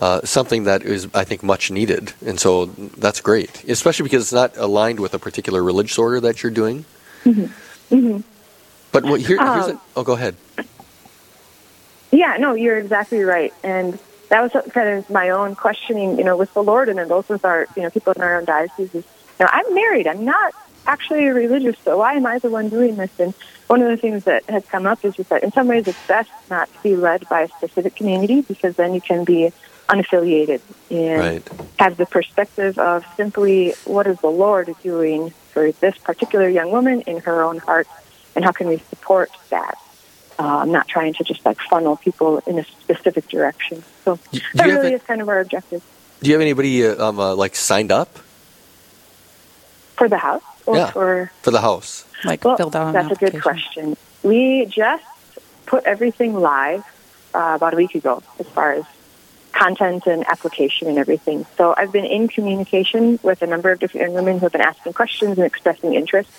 Uh, 0.00 0.20
something 0.22 0.62
that 0.62 0.82
is, 0.82 1.08
I 1.12 1.24
think, 1.24 1.42
much 1.42 1.72
needed, 1.72 2.12
and 2.24 2.38
so 2.38 2.66
that's 2.66 3.20
great, 3.20 3.64
especially 3.64 4.04
because 4.04 4.22
it's 4.22 4.32
not 4.32 4.56
aligned 4.56 5.00
with 5.00 5.12
a 5.12 5.18
particular 5.18 5.60
religious 5.60 5.98
order 5.98 6.20
that 6.20 6.40
you're 6.40 6.52
doing. 6.52 6.84
Mm-hmm. 7.28 7.94
Mm-hmm. 7.94 8.20
But 8.92 9.04
what, 9.04 9.20
here, 9.20 9.36
here's 9.36 9.68
um, 9.68 9.76
a, 9.76 9.80
oh, 9.96 10.02
go 10.02 10.14
ahead. 10.14 10.34
Yeah, 12.10 12.36
no, 12.38 12.54
you're 12.54 12.78
exactly 12.78 13.22
right, 13.22 13.52
and 13.62 13.98
that 14.30 14.42
was 14.42 14.72
kind 14.72 14.88
of 14.98 15.10
my 15.10 15.30
own 15.30 15.54
questioning, 15.54 16.18
you 16.18 16.24
know, 16.24 16.36
with 16.36 16.52
the 16.54 16.62
Lord, 16.62 16.88
and 16.88 16.98
then 16.98 17.08
both 17.08 17.28
with 17.28 17.44
our, 17.44 17.66
you 17.76 17.82
know, 17.82 17.90
people 17.90 18.14
in 18.14 18.22
our 18.22 18.38
own 18.38 18.44
diocese. 18.44 18.94
Is, 18.94 19.04
you 19.04 19.44
know, 19.44 19.48
I'm 19.50 19.74
married. 19.74 20.06
I'm 20.06 20.24
not 20.24 20.54
actually 20.86 21.26
religious, 21.26 21.76
so 21.84 21.98
why 21.98 22.14
am 22.14 22.24
I 22.24 22.38
the 22.38 22.48
one 22.48 22.70
doing 22.70 22.96
this? 22.96 23.10
And 23.18 23.34
one 23.66 23.82
of 23.82 23.90
the 23.90 23.98
things 23.98 24.24
that 24.24 24.48
has 24.48 24.64
come 24.66 24.86
up 24.86 25.04
is 25.04 25.14
just 25.16 25.28
that 25.28 25.42
in 25.42 25.52
some 25.52 25.68
ways 25.68 25.86
it's 25.86 26.02
best 26.06 26.30
not 26.48 26.72
to 26.72 26.82
be 26.82 26.96
led 26.96 27.28
by 27.28 27.42
a 27.42 27.48
specific 27.48 27.94
community 27.94 28.40
because 28.40 28.74
then 28.76 28.94
you 28.94 29.02
can 29.02 29.24
be 29.24 29.52
unaffiliated 29.88 30.60
and 30.90 31.20
right. 31.20 31.48
have 31.78 31.96
the 31.96 32.06
perspective 32.06 32.78
of 32.78 33.04
simply 33.16 33.72
what 33.84 34.06
is 34.06 34.18
the 34.20 34.28
Lord 34.28 34.74
doing 34.82 35.30
for 35.52 35.72
this 35.72 35.96
particular 35.98 36.48
young 36.48 36.70
woman 36.70 37.00
in 37.02 37.20
her 37.20 37.42
own 37.42 37.58
heart 37.58 37.88
and 38.36 38.44
how 38.44 38.52
can 38.52 38.68
we 38.68 38.78
support 38.90 39.30
that? 39.50 39.78
Uh, 40.38 40.58
I'm 40.58 40.70
not 40.70 40.86
trying 40.86 41.14
to 41.14 41.24
just 41.24 41.44
like 41.44 41.58
funnel 41.60 41.96
people 41.96 42.38
in 42.46 42.58
a 42.58 42.64
specific 42.64 43.26
direction. 43.28 43.82
So 44.04 44.18
that 44.54 44.66
really 44.66 44.92
a, 44.92 44.96
is 44.96 45.02
kind 45.02 45.20
of 45.20 45.28
our 45.28 45.40
objective. 45.40 45.82
Do 46.20 46.28
you 46.28 46.34
have 46.34 46.42
anybody 46.42 46.86
uh, 46.86 47.04
um, 47.04 47.18
uh, 47.18 47.34
like 47.34 47.56
signed 47.56 47.90
up? 47.90 48.16
For 49.96 50.08
the 50.08 50.18
house 50.18 50.44
or 50.64 50.76
yeah, 50.76 50.90
for 50.92 51.32
for 51.42 51.50
the 51.50 51.60
house. 51.60 52.04
Like 52.24 52.44
well, 52.44 52.56
filled 52.56 52.76
out. 52.76 52.88
an 52.88 52.92
That's 52.92 53.10
a 53.10 53.16
good 53.16 53.42
question. 53.42 53.96
We 54.22 54.66
just 54.66 55.04
put 55.66 55.82
everything 55.84 56.34
live 56.34 56.84
uh, 57.34 57.54
about 57.56 57.74
a 57.74 57.76
week 57.76 57.96
ago 57.96 58.22
as 58.38 58.46
far 58.46 58.74
as 58.74 58.84
content 59.58 60.06
and 60.06 60.24
application 60.28 60.88
and 60.88 60.98
everything. 60.98 61.44
So 61.56 61.74
I've 61.76 61.92
been 61.92 62.04
in 62.04 62.28
communication 62.28 63.18
with 63.22 63.42
a 63.42 63.46
number 63.46 63.70
of 63.72 63.80
different 63.80 64.06
young 64.06 64.14
women 64.14 64.34
who 64.38 64.46
have 64.46 64.52
been 64.52 64.60
asking 64.60 64.92
questions 64.92 65.36
and 65.36 65.46
expressing 65.46 65.94
interest, 65.94 66.30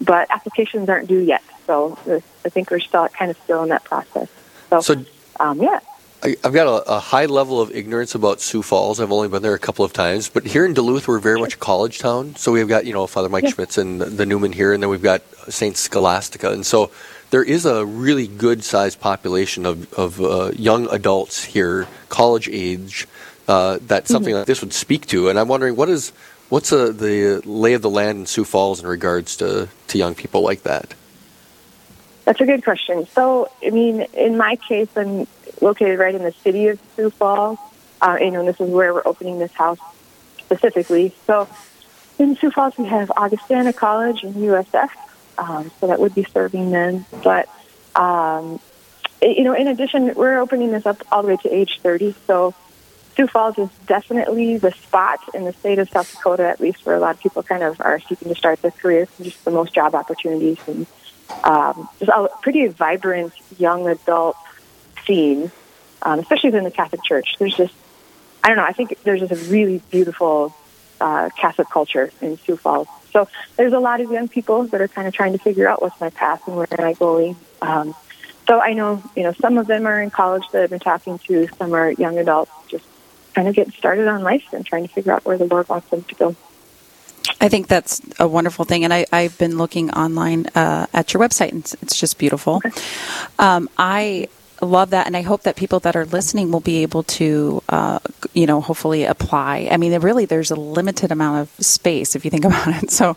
but 0.00 0.28
applications 0.30 0.88
aren't 0.88 1.08
due 1.08 1.20
yet. 1.20 1.42
So 1.66 1.98
I 2.44 2.48
think 2.48 2.70
we're 2.70 2.80
still 2.80 3.08
kind 3.08 3.30
of 3.30 3.36
still 3.44 3.62
in 3.62 3.68
that 3.70 3.84
process. 3.84 4.28
So, 4.70 4.80
So 4.80 5.04
um, 5.38 5.62
yeah. 5.62 5.80
I, 6.22 6.34
I've 6.42 6.52
got 6.54 6.66
a, 6.66 6.96
a 6.96 6.98
high 6.98 7.26
level 7.26 7.60
of 7.60 7.70
ignorance 7.70 8.14
about 8.14 8.40
Sioux 8.40 8.62
Falls. 8.62 9.00
I've 9.00 9.12
only 9.12 9.28
been 9.28 9.42
there 9.42 9.54
a 9.54 9.58
couple 9.58 9.84
of 9.84 9.92
times, 9.92 10.28
but 10.28 10.44
here 10.46 10.64
in 10.64 10.72
Duluth, 10.74 11.06
we're 11.06 11.18
very 11.18 11.38
much 11.38 11.54
a 11.54 11.58
college 11.58 11.98
town. 11.98 12.34
So 12.36 12.52
we've 12.52 12.68
got 12.68 12.86
you 12.86 12.94
know 12.94 13.06
Father 13.06 13.28
Mike 13.28 13.44
Yeah. 13.44 13.50
Schmitz 13.50 13.78
and 13.78 14.00
the, 14.00 14.06
the 14.06 14.26
Newman 14.26 14.52
here, 14.52 14.72
and 14.72 14.82
then 14.82 14.90
we've 14.90 15.02
got 15.02 15.22
Saint 15.52 15.76
Scholastica, 15.76 16.50
and 16.50 16.64
so 16.64 16.90
there 17.30 17.42
is 17.42 17.66
a 17.66 17.84
really 17.84 18.26
good 18.26 18.64
sized 18.64 19.00
population 19.00 19.66
of 19.66 19.92
of 19.94 20.20
uh, 20.20 20.50
young 20.56 20.88
adults 20.90 21.44
here, 21.44 21.86
college 22.08 22.48
age, 22.48 23.06
uh, 23.48 23.78
that 23.82 24.08
something 24.08 24.34
like 24.34 24.46
this 24.46 24.60
would 24.60 24.72
speak 24.72 25.06
to. 25.06 25.28
And 25.28 25.38
I'm 25.38 25.48
wondering 25.48 25.76
what 25.76 25.88
is 25.88 26.12
what's 26.48 26.72
uh 26.72 26.92
the 26.92 27.42
lay 27.44 27.74
of 27.74 27.82
the 27.82 27.90
land 27.90 28.18
in 28.18 28.26
Sioux 28.26 28.44
Falls 28.44 28.80
in 28.80 28.86
regards 28.86 29.36
to 29.36 29.68
to 29.88 29.98
young 29.98 30.14
people 30.14 30.42
like 30.42 30.62
that. 30.62 30.94
That's 32.24 32.40
a 32.40 32.44
good 32.44 32.64
question. 32.64 33.06
So, 33.06 33.50
I 33.64 33.70
mean, 33.70 34.00
in 34.12 34.36
my 34.36 34.56
case, 34.56 34.88
I'm 34.96 35.28
located 35.60 36.00
right 36.00 36.14
in 36.14 36.24
the 36.24 36.32
city 36.32 36.66
of 36.68 36.80
Sioux 36.96 37.10
Falls. 37.10 37.56
Uh, 38.02 38.18
you 38.20 38.32
know, 38.32 38.44
this 38.44 38.60
is 38.60 38.68
where 38.68 38.92
we're 38.92 39.06
opening 39.06 39.38
this 39.38 39.52
house 39.52 39.78
specifically. 40.38 41.14
So, 41.26 41.48
in 42.18 42.34
Sioux 42.36 42.50
Falls, 42.50 42.76
we 42.76 42.86
have 42.86 43.12
Augustana 43.16 43.72
College 43.72 44.24
and 44.24 44.34
USF, 44.34 44.88
um, 45.38 45.70
so 45.80 45.86
that 45.86 46.00
would 46.00 46.14
be 46.14 46.24
serving 46.24 46.70
them. 46.70 47.06
But, 47.22 47.48
um, 47.94 48.60
you 49.22 49.44
know, 49.44 49.54
in 49.54 49.68
addition, 49.68 50.14
we're 50.14 50.38
opening 50.38 50.72
this 50.72 50.86
up 50.86 51.02
all 51.10 51.22
the 51.22 51.28
way 51.28 51.36
to 51.38 51.54
age 51.54 51.80
30. 51.82 52.14
So, 52.26 52.54
Sioux 53.16 53.26
Falls 53.26 53.56
is 53.58 53.70
definitely 53.86 54.58
the 54.58 54.72
spot 54.72 55.20
in 55.32 55.44
the 55.44 55.52
state 55.54 55.78
of 55.78 55.88
South 55.88 56.10
Dakota, 56.12 56.46
at 56.46 56.60
least 56.60 56.84
where 56.84 56.96
a 56.96 57.00
lot 57.00 57.14
of 57.14 57.20
people 57.20 57.42
kind 57.42 57.62
of 57.62 57.80
are 57.80 57.98
seeking 58.00 58.28
to 58.28 58.34
start 58.34 58.60
their 58.60 58.70
careers, 58.70 59.08
just 59.20 59.42
the 59.44 59.50
most 59.50 59.74
job 59.74 59.94
opportunities 59.94 60.58
and 60.66 60.86
um, 61.42 61.88
just 61.98 62.10
a 62.10 62.28
pretty 62.42 62.66
vibrant 62.68 63.32
young 63.58 63.88
adult 63.88 64.36
scene, 65.06 65.50
um, 66.02 66.18
especially 66.18 66.50
within 66.50 66.64
the 66.64 66.70
Catholic 66.70 67.02
Church. 67.02 67.36
There's 67.38 67.56
just, 67.56 67.74
I 68.44 68.48
don't 68.48 68.58
know, 68.58 68.64
I 68.64 68.72
think 68.72 68.98
there's 69.02 69.20
just 69.20 69.32
a 69.32 69.50
really 69.50 69.80
beautiful 69.90 70.54
uh, 71.00 71.30
Catholic 71.38 71.70
culture 71.70 72.10
in 72.20 72.36
Sioux 72.38 72.56
Falls. 72.56 72.88
So 73.16 73.26
there's 73.56 73.72
a 73.72 73.78
lot 73.78 74.02
of 74.02 74.10
young 74.10 74.28
people 74.28 74.64
that 74.64 74.80
are 74.82 74.88
kind 74.88 75.08
of 75.08 75.14
trying 75.14 75.32
to 75.32 75.38
figure 75.38 75.66
out 75.66 75.80
what's 75.80 75.98
my 75.98 76.10
path 76.10 76.46
and 76.46 76.54
where 76.54 76.66
am 76.70 76.84
I 76.84 76.92
going. 76.92 77.34
Um, 77.62 77.94
so 78.46 78.60
I 78.60 78.74
know, 78.74 79.02
you 79.16 79.22
know, 79.22 79.32
some 79.32 79.56
of 79.56 79.66
them 79.66 79.86
are 79.86 80.02
in 80.02 80.10
college 80.10 80.42
that 80.52 80.62
I've 80.62 80.68
been 80.68 80.80
talking 80.80 81.18
to. 81.20 81.48
Some 81.56 81.72
are 81.72 81.92
young 81.92 82.18
adults 82.18 82.52
just 82.68 82.84
kind 83.34 83.48
of 83.48 83.54
getting 83.54 83.72
started 83.72 84.06
on 84.06 84.22
life 84.22 84.44
and 84.52 84.66
trying 84.66 84.86
to 84.86 84.92
figure 84.92 85.12
out 85.12 85.24
where 85.24 85.38
the 85.38 85.46
Lord 85.46 85.66
wants 85.66 85.88
them 85.88 86.02
to 86.02 86.14
go. 86.14 86.36
I 87.40 87.48
think 87.48 87.68
that's 87.68 88.02
a 88.20 88.28
wonderful 88.28 88.66
thing, 88.66 88.84
and 88.84 88.92
I, 88.92 89.06
I've 89.10 89.38
been 89.38 89.56
looking 89.56 89.90
online 89.92 90.48
uh, 90.54 90.86
at 90.92 91.14
your 91.14 91.22
website, 91.22 91.52
and 91.52 91.60
it's, 91.60 91.74
it's 91.80 91.98
just 91.98 92.18
beautiful. 92.18 92.60
Um, 93.38 93.70
I 93.78 94.28
love 94.62 94.90
that, 94.90 95.06
and 95.06 95.16
I 95.16 95.22
hope 95.22 95.42
that 95.42 95.56
people 95.56 95.80
that 95.80 95.96
are 95.96 96.04
listening 96.06 96.50
will 96.50 96.60
be 96.60 96.82
able 96.82 97.02
to, 97.04 97.62
uh, 97.68 97.98
you 98.34 98.46
know, 98.46 98.60
hopefully 98.60 99.04
apply. 99.04 99.68
I 99.70 99.76
mean, 99.76 99.98
really, 100.00 100.24
there's 100.24 100.50
a 100.50 100.56
limited 100.56 101.12
amount 101.12 101.40
of 101.42 101.64
space 101.64 102.14
if 102.16 102.24
you 102.24 102.30
think 102.30 102.44
about 102.50 102.82
it. 102.82 102.90
So, 102.90 103.16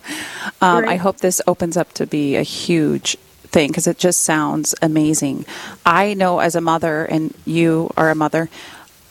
um, 0.62 0.84
Right. 0.84 0.89
I 0.89 0.95
hope 0.97 1.17
this 1.17 1.41
opens 1.47 1.78
up 1.78 1.93
to 1.93 2.06
be 2.06 2.36
a 2.36 2.43
huge 2.43 3.17
thing 3.52 3.69
because 3.69 3.88
it 3.88 3.97
just 3.97 4.21
sounds 4.21 4.75
amazing. 4.82 5.45
I 5.86 6.13
know 6.13 6.39
as 6.39 6.56
a 6.56 6.62
mother, 6.62 7.06
and 7.06 7.34
you 7.45 7.91
are 7.97 8.10
a 8.10 8.15
mother. 8.15 8.49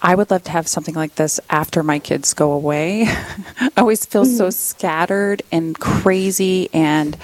I 0.01 0.15
would 0.15 0.31
love 0.31 0.45
to 0.45 0.53
have 0.53 0.69
something 0.69 0.95
like 0.95 1.17
this 1.17 1.41
after 1.51 1.83
my 1.83 1.99
kids 1.99 2.33
go 2.33 2.53
away. 2.53 3.03
I 3.61 3.71
always 3.79 4.05
feel 4.05 4.25
so 4.25 4.51
scattered 4.51 5.43
and 5.51 5.77
crazy 5.79 6.69
and 6.73 7.17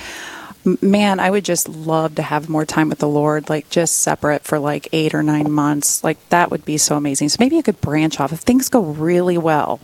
man, 0.81 1.21
I 1.21 1.31
would 1.31 1.45
just 1.45 1.69
love 1.69 2.15
to 2.15 2.23
have 2.23 2.49
more 2.49 2.65
time 2.65 2.89
with 2.89 2.99
the 2.99 3.09
Lord, 3.09 3.49
like 3.49 3.69
just 3.69 3.99
separate 3.99 4.45
for 4.45 4.59
like 4.59 4.89
8 4.93 5.15
or 5.15 5.23
9 5.23 5.51
months. 5.51 6.03
Like 6.03 6.27
that 6.31 6.51
would 6.51 6.65
be 6.65 6.79
so 6.79 6.97
amazing. 6.97 7.29
So 7.29 7.37
maybe 7.41 7.57
you 7.57 7.63
could 7.63 7.81
branch 7.81 8.19
off 8.21 8.33
if 8.33 8.41
things 8.41 8.69
go 8.69 8.81
really 8.81 9.37
well. 9.39 9.81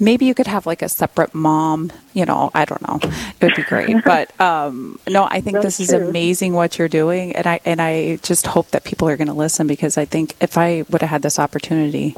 Maybe 0.00 0.24
you 0.24 0.34
could 0.34 0.46
have 0.46 0.66
like 0.66 0.82
a 0.82 0.88
separate 0.88 1.34
mom, 1.34 1.92
you 2.14 2.24
know, 2.24 2.50
I 2.54 2.64
don't 2.64 2.82
know. 2.82 2.98
It 3.40 3.44
would 3.44 3.56
be 3.56 3.62
great. 3.62 3.96
But 4.04 4.38
um 4.40 4.98
no, 5.08 5.24
I 5.24 5.40
think 5.40 5.54
That's 5.54 5.76
this 5.76 5.80
is 5.80 5.92
amazing 5.92 6.54
what 6.54 6.78
you're 6.78 6.88
doing 6.88 7.36
and 7.36 7.46
I 7.46 7.60
and 7.64 7.80
I 7.80 8.16
just 8.22 8.46
hope 8.46 8.70
that 8.70 8.84
people 8.84 9.08
are 9.08 9.16
going 9.16 9.28
to 9.28 9.34
listen 9.34 9.66
because 9.66 9.98
I 9.98 10.04
think 10.04 10.34
if 10.40 10.56
I 10.56 10.84
would 10.88 11.02
have 11.02 11.10
had 11.10 11.22
this 11.22 11.38
opportunity, 11.38 12.16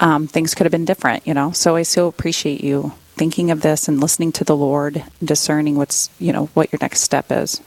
um, 0.00 0.26
things 0.26 0.54
could 0.54 0.66
have 0.66 0.72
been 0.72 0.84
different, 0.84 1.26
you 1.26 1.32
know. 1.32 1.52
So 1.52 1.76
I 1.76 1.82
so 1.82 2.06
appreciate 2.06 2.62
you 2.62 2.92
thinking 3.16 3.50
of 3.50 3.62
this 3.62 3.88
and 3.88 4.00
listening 4.00 4.30
to 4.32 4.44
the 4.44 4.56
Lord, 4.56 5.02
discerning 5.22 5.76
what's 5.76 6.10
you 6.18 6.32
know 6.32 6.46
what 6.54 6.72
your 6.72 6.78
next 6.80 7.00
step 7.00 7.26
is. 7.30 7.60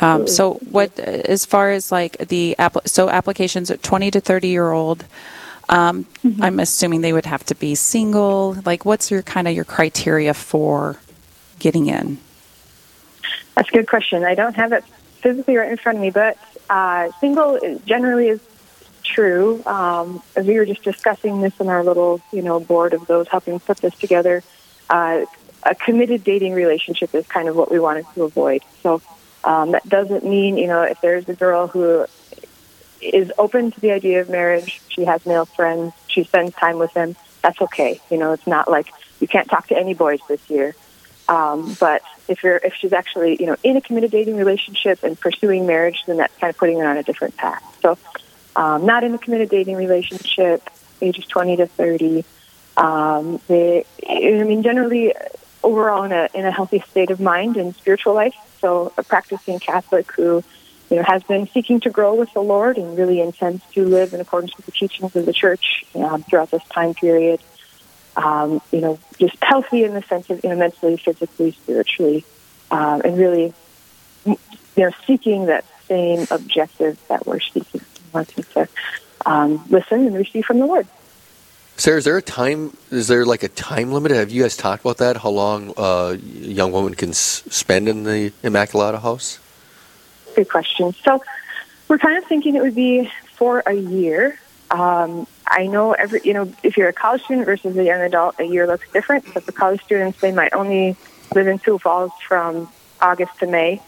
Um, 0.00 0.26
so 0.26 0.54
what 0.70 0.98
as 0.98 1.44
far 1.44 1.70
as 1.70 1.92
like 1.92 2.16
the 2.28 2.56
app, 2.58 2.76
so 2.86 3.08
applications 3.08 3.70
at 3.70 3.82
twenty 3.82 4.10
to 4.10 4.20
thirty 4.20 4.48
year 4.48 4.72
old. 4.72 5.04
Um, 5.66 6.06
I'm 6.42 6.60
assuming 6.60 7.00
they 7.00 7.14
would 7.14 7.24
have 7.24 7.44
to 7.46 7.54
be 7.54 7.74
single. 7.74 8.54
Like, 8.66 8.84
what's 8.84 9.10
your 9.10 9.22
kind 9.22 9.48
of 9.48 9.54
your 9.54 9.64
criteria 9.64 10.34
for 10.34 10.98
getting 11.58 11.86
in? 11.86 12.18
That's 13.54 13.70
a 13.70 13.72
good 13.72 13.88
question. 13.88 14.24
I 14.24 14.34
don't 14.34 14.54
have 14.56 14.72
it 14.72 14.84
physically 15.22 15.56
right 15.56 15.70
in 15.70 15.78
front 15.78 15.96
of 15.96 16.02
me, 16.02 16.10
but 16.10 16.36
uh, 16.68 17.10
single 17.18 17.78
generally 17.86 18.28
is 18.28 18.40
true. 19.04 19.62
Um, 19.64 20.22
as 20.34 20.46
we 20.46 20.58
were 20.58 20.66
just 20.66 20.82
discussing 20.82 21.40
this 21.40 21.58
in 21.60 21.68
our 21.68 21.84
little, 21.84 22.20
you 22.32 22.42
know, 22.42 22.60
board 22.60 22.94
of 22.94 23.06
those 23.06 23.28
helping 23.28 23.60
put 23.60 23.78
this 23.78 23.94
together, 23.94 24.42
uh, 24.90 25.24
a 25.62 25.74
committed 25.74 26.24
dating 26.24 26.54
relationship 26.54 27.14
is 27.14 27.26
kind 27.26 27.48
of 27.48 27.56
what 27.56 27.70
we 27.70 27.78
wanted 27.78 28.06
to 28.14 28.24
avoid. 28.24 28.62
So 28.82 29.00
um, 29.44 29.72
that 29.72 29.88
doesn't 29.88 30.24
mean, 30.24 30.56
you 30.56 30.66
know, 30.66 30.82
if 30.82 31.00
there's 31.00 31.28
a 31.28 31.34
girl 31.34 31.66
who 31.68 32.06
is 33.00 33.32
open 33.38 33.70
to 33.70 33.80
the 33.80 33.92
idea 33.92 34.20
of 34.20 34.28
marriage, 34.28 34.80
she 34.88 35.04
has 35.04 35.24
male 35.26 35.44
friends, 35.44 35.92
she 36.08 36.24
spends 36.24 36.54
time 36.54 36.78
with 36.78 36.92
them, 36.94 37.16
that's 37.42 37.60
okay. 37.60 38.00
You 38.10 38.16
know, 38.16 38.32
it's 38.32 38.46
not 38.46 38.70
like 38.70 38.88
you 39.20 39.28
can't 39.28 39.48
talk 39.48 39.68
to 39.68 39.78
any 39.78 39.94
boys 39.94 40.20
this 40.28 40.48
year. 40.48 40.74
Um, 41.28 41.76
but 41.78 42.02
if 42.28 42.42
you're 42.42 42.56
if 42.56 42.74
she's 42.74 42.92
actually 42.92 43.36
you 43.40 43.46
know 43.46 43.56
in 43.62 43.76
a 43.76 43.80
committed 43.80 44.10
dating 44.10 44.36
relationship 44.36 45.02
and 45.02 45.18
pursuing 45.18 45.66
marriage, 45.66 46.02
then 46.06 46.18
that's 46.18 46.36
kind 46.38 46.50
of 46.50 46.56
putting 46.56 46.78
her 46.78 46.86
on 46.86 46.96
a 46.96 47.02
different 47.02 47.36
path. 47.36 47.62
So, 47.80 47.98
um, 48.56 48.86
not 48.86 49.04
in 49.04 49.14
a 49.14 49.18
committed 49.18 49.50
dating 49.50 49.76
relationship, 49.76 50.68
ages 51.00 51.26
20 51.26 51.56
to 51.56 51.66
30. 51.66 52.24
Um, 52.76 53.40
they, 53.46 53.84
I 54.08 54.42
mean, 54.44 54.62
generally 54.62 55.14
overall 55.62 56.02
in 56.02 56.12
a 56.12 56.28
in 56.34 56.44
a 56.44 56.50
healthy 56.50 56.80
state 56.90 57.10
of 57.10 57.20
mind 57.20 57.56
and 57.56 57.74
spiritual 57.74 58.14
life. 58.14 58.34
So, 58.60 58.92
a 58.98 59.02
practicing 59.02 59.58
Catholic 59.60 60.10
who 60.12 60.42
you 60.90 60.96
know 60.96 61.02
has 61.02 61.22
been 61.22 61.46
seeking 61.48 61.80
to 61.80 61.90
grow 61.90 62.14
with 62.14 62.32
the 62.32 62.40
Lord 62.40 62.76
and 62.78 62.98
really 62.98 63.20
intends 63.20 63.62
to 63.72 63.86
live 63.86 64.12
in 64.12 64.20
accordance 64.20 64.56
with 64.56 64.66
the 64.66 64.72
teachings 64.72 65.14
of 65.14 65.26
the 65.26 65.32
Church 65.32 65.84
um, 65.94 66.22
throughout 66.24 66.50
this 66.50 66.64
time 66.64 66.94
period 66.94 67.40
um, 68.16 68.60
you 68.70 68.80
know, 68.80 68.98
just 69.18 69.36
healthy 69.42 69.84
in 69.84 69.94
the 69.94 70.02
sense 70.02 70.30
of, 70.30 70.42
you 70.44 70.50
know, 70.50 70.56
mentally, 70.56 70.96
physically, 70.96 71.52
spiritually, 71.52 72.24
um, 72.70 73.02
and 73.04 73.18
really, 73.18 73.52
you 74.24 74.36
know, 74.76 74.90
seeking 75.06 75.46
that 75.46 75.64
same 75.88 76.26
objective 76.30 76.98
that 77.08 77.26
we're 77.26 77.40
seeking, 77.40 77.80
wanting 78.14 78.44
to 78.54 78.68
um, 79.26 79.62
listen 79.68 80.06
and 80.06 80.14
receive 80.14 80.44
from 80.44 80.60
the 80.60 80.66
Lord. 80.66 80.86
Sarah, 81.76 81.98
is 81.98 82.04
there 82.04 82.16
a 82.16 82.22
time? 82.22 82.76
Is 82.90 83.08
there 83.08 83.26
like 83.26 83.42
a 83.42 83.48
time 83.48 83.92
limit? 83.92 84.12
Have 84.12 84.30
you 84.30 84.42
guys 84.42 84.56
talked 84.56 84.84
about 84.84 84.98
that? 84.98 85.16
How 85.16 85.30
long 85.30 85.74
uh, 85.76 86.12
a 86.12 86.16
young 86.16 86.70
woman 86.70 86.94
can 86.94 87.10
s- 87.10 87.42
spend 87.50 87.88
in 87.88 88.04
the 88.04 88.30
Immaculata 88.44 89.02
House? 89.02 89.40
Good 90.36 90.48
question. 90.48 90.94
So 91.02 91.22
we're 91.88 91.98
kind 91.98 92.16
of 92.16 92.24
thinking 92.24 92.54
it 92.54 92.62
would 92.62 92.76
be 92.76 93.10
for 93.32 93.62
a 93.66 93.74
year. 93.74 94.38
Um, 94.70 95.26
I 95.48 95.66
know 95.66 95.92
every, 95.92 96.20
you 96.24 96.32
know, 96.32 96.52
if 96.62 96.76
you're 96.76 96.88
a 96.88 96.92
college 96.92 97.24
student 97.24 97.46
versus 97.46 97.76
a 97.76 97.84
young 97.84 98.00
adult, 98.00 98.38
a 98.38 98.44
year 98.44 98.68
looks 98.68 98.88
different. 98.92 99.24
But 99.34 99.42
for 99.42 99.52
college 99.52 99.82
students, 99.82 100.20
they 100.20 100.32
might 100.32 100.52
only 100.54 100.96
live 101.34 101.48
in 101.48 101.58
Sioux 101.58 101.78
Falls 101.78 102.12
from 102.26 102.68
August 103.00 103.36
to 103.40 103.48
May. 103.48 103.82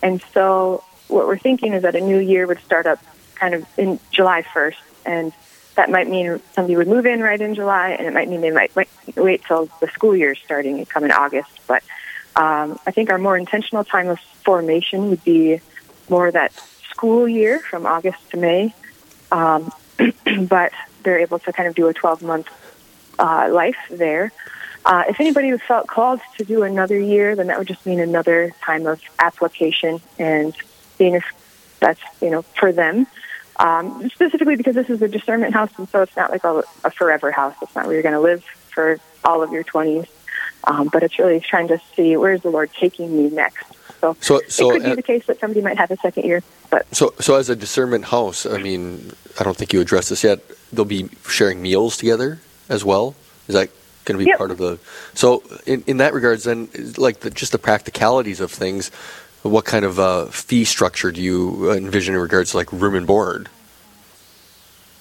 And 0.00 0.22
so 0.32 0.84
what 1.08 1.26
we're 1.26 1.38
thinking 1.38 1.72
is 1.72 1.82
that 1.82 1.96
a 1.96 2.00
new 2.00 2.18
year 2.18 2.46
would 2.46 2.60
start 2.60 2.86
up 2.86 3.00
kind 3.42 3.54
of 3.54 3.66
in 3.76 3.98
July 4.12 4.42
1st. 4.42 4.76
And 5.04 5.32
that 5.74 5.90
might 5.90 6.08
mean 6.08 6.40
somebody 6.54 6.76
would 6.76 6.86
move 6.86 7.06
in 7.06 7.20
right 7.20 7.40
in 7.40 7.56
July, 7.56 7.90
and 7.90 8.06
it 8.06 8.14
might 8.14 8.28
mean 8.28 8.40
they 8.40 8.52
might 8.52 8.74
wait, 8.76 9.42
till 9.44 9.68
the 9.80 9.88
school 9.88 10.14
year 10.14 10.36
starting 10.36 10.78
and 10.78 10.88
come 10.88 11.02
in 11.02 11.10
August. 11.10 11.50
But 11.66 11.82
um, 12.36 12.78
I 12.86 12.92
think 12.92 13.10
our 13.10 13.18
more 13.18 13.36
intentional 13.36 13.82
time 13.82 14.08
of 14.08 14.20
formation 14.44 15.10
would 15.10 15.24
be 15.24 15.60
more 16.08 16.30
that 16.30 16.52
school 16.90 17.26
year 17.26 17.58
from 17.58 17.84
August 17.84 18.30
to 18.30 18.36
May. 18.36 18.74
Um, 19.32 19.72
but 20.46 20.72
they're 21.02 21.18
able 21.18 21.40
to 21.40 21.52
kind 21.52 21.68
of 21.68 21.74
do 21.74 21.88
a 21.88 21.94
12 21.94 22.22
month 22.22 22.48
uh, 23.18 23.48
life 23.50 23.76
there. 23.90 24.30
Uh, 24.84 25.04
if 25.08 25.20
anybody 25.20 25.56
felt 25.58 25.88
called 25.88 26.20
to 26.38 26.44
do 26.44 26.62
another 26.62 26.98
year, 26.98 27.34
then 27.34 27.48
that 27.48 27.58
would 27.58 27.68
just 27.68 27.84
mean 27.86 27.98
another 27.98 28.54
time 28.62 28.86
of 28.86 29.00
application 29.18 30.00
and 30.18 30.54
seeing 30.96 31.14
if 31.14 31.24
that's 31.80 32.00
you 32.20 32.30
know 32.30 32.42
for 32.42 32.72
them. 32.72 33.06
Um, 33.58 34.08
specifically 34.10 34.56
because 34.56 34.74
this 34.74 34.88
is 34.90 35.02
a 35.02 35.08
discernment 35.08 35.52
house, 35.54 35.70
and 35.78 35.88
so 35.90 36.02
it's 36.02 36.16
not 36.16 36.30
like 36.30 36.44
a, 36.44 36.62
a 36.84 36.90
forever 36.90 37.30
house. 37.30 37.54
It's 37.62 37.74
not 37.74 37.84
where 37.84 37.94
you're 37.94 38.02
going 38.02 38.14
to 38.14 38.20
live 38.20 38.42
for 38.70 38.98
all 39.24 39.42
of 39.42 39.52
your 39.52 39.62
20s, 39.62 40.08
um, 40.64 40.88
but 40.92 41.02
it's 41.02 41.18
really 41.18 41.38
trying 41.40 41.68
to 41.68 41.78
see 41.94 42.16
where 42.16 42.32
is 42.32 42.42
the 42.42 42.50
Lord 42.50 42.70
taking 42.78 43.14
me 43.16 43.28
next. 43.30 43.66
So, 44.00 44.16
So- 44.20 44.40
so 44.48 44.70
it 44.70 44.80
could 44.80 44.84
be 44.90 44.94
the 44.96 45.02
case 45.02 45.26
that 45.26 45.38
somebody 45.38 45.60
might 45.60 45.76
have 45.78 45.90
a 45.90 45.96
second 45.98 46.24
year, 46.24 46.42
but 46.70 46.86
So, 46.94 47.14
so 47.20 47.36
as 47.36 47.50
a 47.50 47.54
discernment 47.56 48.06
house, 48.06 48.46
I 48.46 48.58
mean, 48.58 49.12
I 49.38 49.44
don't 49.44 49.56
think 49.56 49.72
you 49.72 49.80
addressed 49.80 50.08
this 50.10 50.24
yet. 50.24 50.40
They'll 50.72 50.84
be 50.86 51.08
sharing 51.28 51.60
meals 51.62 51.96
together 51.98 52.40
as 52.68 52.84
well. 52.84 53.14
Is 53.48 53.54
that 53.54 53.68
going 54.06 54.18
to 54.18 54.24
be 54.24 54.30
Yep. 54.30 54.38
part 54.38 54.50
of 54.50 54.58
the? 54.58 54.78
So, 55.14 55.42
in, 55.66 55.84
in 55.86 55.98
that 55.98 56.14
regards, 56.14 56.44
then, 56.44 56.68
like 56.96 57.20
the, 57.20 57.30
just 57.30 57.52
the 57.52 57.58
practicalities 57.58 58.40
of 58.40 58.50
things, 58.50 58.90
what 59.42 59.64
kind 59.64 59.84
of 59.84 59.98
uh, 59.98 60.26
fee 60.26 60.64
structure 60.64 61.10
do 61.10 61.20
you 61.20 61.72
envision 61.72 62.14
in 62.14 62.20
regards 62.20 62.52
to 62.52 62.56
like 62.56 62.72
room 62.72 62.94
and 62.94 63.06
board? 63.06 63.48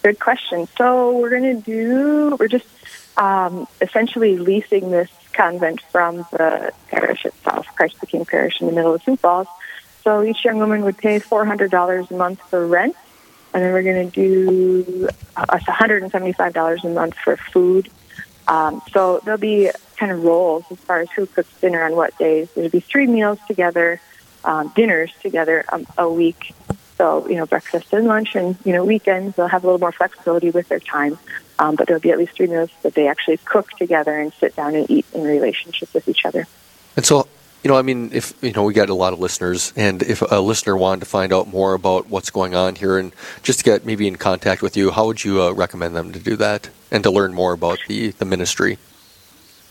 Good 0.04 0.20
question. 0.20 0.68
So 0.78 1.18
we're 1.18 1.30
going 1.30 1.56
to 1.56 1.62
do, 1.62 2.36
we're 2.40 2.48
just 2.48 2.66
um, 3.18 3.68
essentially 3.82 4.38
leasing 4.38 4.90
this 4.90 5.10
convent 5.34 5.82
from 5.92 6.18
the 6.32 6.72
parish 6.90 7.26
itself, 7.26 7.68
Christ 7.76 8.00
the 8.00 8.08
King 8.08 8.26
Parish 8.26 8.60
in 8.62 8.68
the 8.68 8.74
middle 8.74 8.96
of 8.96 9.04
Sioux 9.04 9.16
Falls. 9.16 9.48
So 10.04 10.24
each 10.24 10.44
young 10.44 10.58
woman 10.58 10.84
would 10.84 10.98
pay 10.98 11.20
$400 11.20 12.10
a 12.10 12.14
month 12.16 12.42
for 12.50 12.66
rent, 12.66 12.96
and 13.54 13.64
then 13.64 13.72
we're 13.72 13.84
going 13.84 14.10
to 14.10 14.12
do 14.12 15.10
uh, 15.38 15.46
us 15.50 15.64
$175 15.64 16.84
a 16.84 16.90
month 16.90 17.16
for 17.16 17.38
food. 17.38 17.90
Um, 18.48 18.82
so 18.92 19.22
there'll 19.24 19.40
be 19.40 19.70
kind 19.98 20.12
of 20.12 20.24
roles 20.24 20.64
as 20.72 20.80
far 20.80 21.02
as 21.02 21.12
who 21.12 21.28
cooks 21.28 21.54
dinner 21.62 21.84
on 21.84 21.96
what 21.96 22.18
days. 22.18 22.50
There'll 22.56 22.72
be 22.72 22.80
three 22.80 23.06
meals 23.06 23.38
together, 23.48 24.02
um, 24.44 24.72
dinners 24.76 25.12
together 25.22 25.66
um, 25.72 25.86
a 25.98 26.10
week. 26.10 26.54
So, 26.98 27.28
you 27.28 27.36
know, 27.36 27.46
breakfast 27.46 27.92
and 27.94 28.06
lunch 28.06 28.36
and, 28.36 28.56
you 28.64 28.74
know, 28.74 28.86
weekends, 28.86 29.36
they'll 29.36 29.48
have 29.48 29.64
a 29.64 29.68
little 29.68 29.80
more 29.80 29.92
flexibility 29.92 30.52
with 30.52 30.70
their 30.70 30.80
time. 30.80 31.18
Um, 31.58 31.76
but 31.76 31.88
there'll 31.88 32.02
be 32.02 32.12
at 32.12 32.18
least 32.18 32.34
three 32.34 32.48
meals 32.48 32.70
that 32.84 32.94
they 32.94 33.08
actually 33.08 33.38
cook 33.38 33.72
together 33.72 34.20
and 34.20 34.32
sit 34.34 34.56
down 34.56 34.76
and 34.76 34.90
eat 34.90 35.06
in 35.14 35.24
relationship 35.24 35.94
with 35.94 36.08
each 36.08 36.26
other. 36.26 36.48
And 36.96 37.06
so, 37.06 37.28
you 37.64 37.70
know, 37.70 37.78
I 37.78 37.84
mean, 37.84 38.10
if 38.14 38.34
you 38.42 38.52
know, 38.52 38.64
we 38.64 38.74
got 38.74 38.90
a 38.90 38.96
lot 38.96 39.14
of 39.14 39.20
listeners, 39.20 39.72
and 39.76 40.02
if 40.02 40.24
a 40.24 40.40
listener 40.40 40.76
wanted 40.76 41.02
to 41.02 41.06
find 41.06 41.32
out 41.32 41.48
more 41.48 41.76
about 41.76 42.10
what's 42.10 42.32
going 42.32 42.56
on 42.56 42.74
here, 42.76 42.98
and 42.98 43.12
just 43.44 43.60
to 43.60 43.66
get 43.66 43.86
maybe 43.86 44.08
in 44.08 44.16
contact 44.16 44.64
with 44.64 44.76
you, 44.76 44.90
how 44.90 45.06
would 45.06 45.24
you 45.24 45.44
uh, 45.44 45.52
recommend 45.52 45.96
them 45.96 46.12
to 46.12 46.18
do 46.20 46.36
that, 46.38 46.72
and 46.90 47.04
to 47.04 47.12
learn 47.12 47.36
more 47.36 47.54
about 47.54 47.78
the 47.88 48.10
the 48.12 48.26
ministry? 48.26 48.80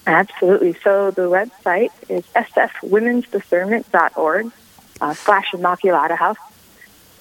Absolutely. 0.06 0.76
So 0.84 1.10
the 1.10 1.22
website 1.22 1.90
is 2.08 2.24
sfwomensdiscernment.org 2.26 4.52
uh, 5.00 5.14
slash 5.14 5.52
Immaculata 5.52 6.16
House. 6.16 6.38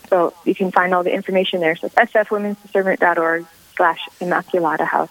So 0.09 0.33
you 0.43 0.55
can 0.55 0.71
find 0.71 0.93
all 0.93 1.03
the 1.03 1.13
information 1.13 1.59
there. 1.59 1.75
So 1.75 1.87
it's 1.87 1.95
sfwomensdiscernment.org 1.95 3.45
slash 3.75 4.07
Immaculata 4.19 4.85
House. 4.85 5.09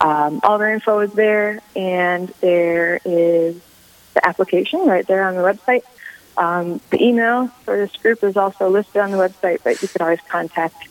Um, 0.00 0.40
all 0.42 0.58
their 0.58 0.74
info 0.74 1.00
is 1.00 1.12
there, 1.12 1.60
and 1.76 2.28
there 2.40 3.00
is 3.04 3.60
the 4.14 4.26
application 4.26 4.86
right 4.86 5.06
there 5.06 5.24
on 5.24 5.34
the 5.34 5.42
website. 5.42 5.82
Um, 6.36 6.80
the 6.90 7.02
email 7.02 7.48
for 7.64 7.76
this 7.76 7.94
group 7.96 8.24
is 8.24 8.36
also 8.36 8.68
listed 8.68 8.96
on 8.96 9.12
the 9.12 9.18
website, 9.18 9.62
but 9.62 9.80
you 9.82 9.88
could 9.88 10.00
always 10.00 10.20
contact 10.28 10.88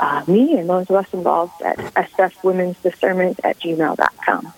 uh, 0.00 0.24
me 0.26 0.58
and 0.58 0.68
those 0.68 0.88
of 0.90 0.96
us 0.96 1.12
involved 1.12 1.60
at 1.62 1.76
sfwomensdiscernment 1.76 3.40
at 3.44 3.60
gmail.com. 3.60 4.52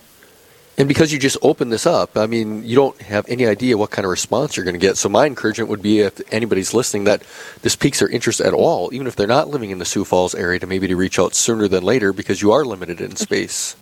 And 0.77 0.87
because 0.87 1.13
you 1.13 1.19
just 1.19 1.37
opened 1.43 1.71
this 1.71 1.85
up, 1.85 2.17
I 2.17 2.25
mean, 2.25 2.63
you 2.63 2.75
don't 2.75 2.99
have 3.01 3.25
any 3.29 3.45
idea 3.45 3.77
what 3.77 3.91
kind 3.91 4.05
of 4.05 4.09
response 4.09 4.57
you're 4.57 4.63
going 4.63 4.73
to 4.73 4.79
get. 4.79 4.97
So 4.97 5.07
my 5.07 5.27
encouragement 5.27 5.69
would 5.69 5.83
be 5.83 5.99
if 5.99 6.19
anybody's 6.33 6.73
listening 6.73 7.03
that 7.03 7.21
this 7.61 7.75
piques 7.75 7.99
their 7.99 8.09
interest 8.09 8.41
at 8.41 8.53
all, 8.53 8.91
even 8.91 9.05
if 9.05 9.15
they're 9.15 9.27
not 9.27 9.49
living 9.49 9.69
in 9.69 9.77
the 9.77 9.85
Sioux 9.85 10.03
Falls 10.03 10.33
area, 10.33 10.59
to 10.59 10.65
maybe 10.65 10.87
to 10.87 10.95
reach 10.95 11.19
out 11.19 11.35
sooner 11.35 11.67
than 11.67 11.83
later 11.83 12.11
because 12.11 12.41
you 12.41 12.51
are 12.51 12.65
limited 12.65 13.01
in 13.01 13.09
mm-hmm. 13.09 13.17
space. 13.17 13.75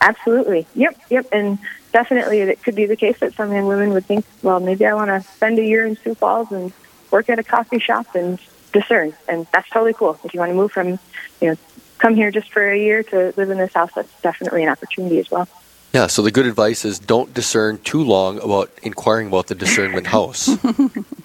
Absolutely. 0.00 0.66
Yep, 0.74 1.00
yep. 1.08 1.26
And 1.30 1.58
definitely 1.92 2.40
it 2.40 2.62
could 2.62 2.74
be 2.74 2.86
the 2.86 2.96
case 2.96 3.18
that 3.20 3.34
some 3.34 3.52
young 3.52 3.66
women 3.66 3.90
would 3.90 4.04
think, 4.04 4.24
well, 4.42 4.58
maybe 4.58 4.86
I 4.86 4.94
want 4.94 5.08
to 5.10 5.28
spend 5.32 5.58
a 5.60 5.64
year 5.64 5.86
in 5.86 5.96
Sioux 5.96 6.14
Falls 6.16 6.50
and 6.50 6.72
work 7.12 7.28
at 7.28 7.38
a 7.38 7.44
coffee 7.44 7.78
shop 7.78 8.14
and 8.16 8.40
discern. 8.72 9.14
And 9.28 9.46
that's 9.52 9.68
totally 9.70 9.94
cool. 9.94 10.18
If 10.24 10.34
you 10.34 10.40
want 10.40 10.50
to 10.50 10.56
move 10.56 10.72
from, 10.72 10.98
you 11.40 11.50
know, 11.50 11.56
come 11.98 12.14
here 12.14 12.30
just 12.30 12.52
for 12.52 12.68
a 12.68 12.78
year 12.78 13.02
to 13.04 13.32
live 13.36 13.50
in 13.50 13.58
this 13.58 13.72
house, 13.72 13.92
that's 13.94 14.20
definitely 14.20 14.64
an 14.64 14.68
opportunity 14.68 15.18
as 15.18 15.30
well. 15.30 15.48
Yeah, 15.92 16.06
so 16.06 16.20
the 16.22 16.30
good 16.30 16.46
advice 16.46 16.84
is 16.84 16.98
don't 16.98 17.32
discern 17.32 17.78
too 17.78 18.02
long 18.04 18.38
about 18.42 18.70
inquiring 18.82 19.28
about 19.28 19.46
the 19.46 19.54
discernment 19.54 20.06
house. 20.06 20.48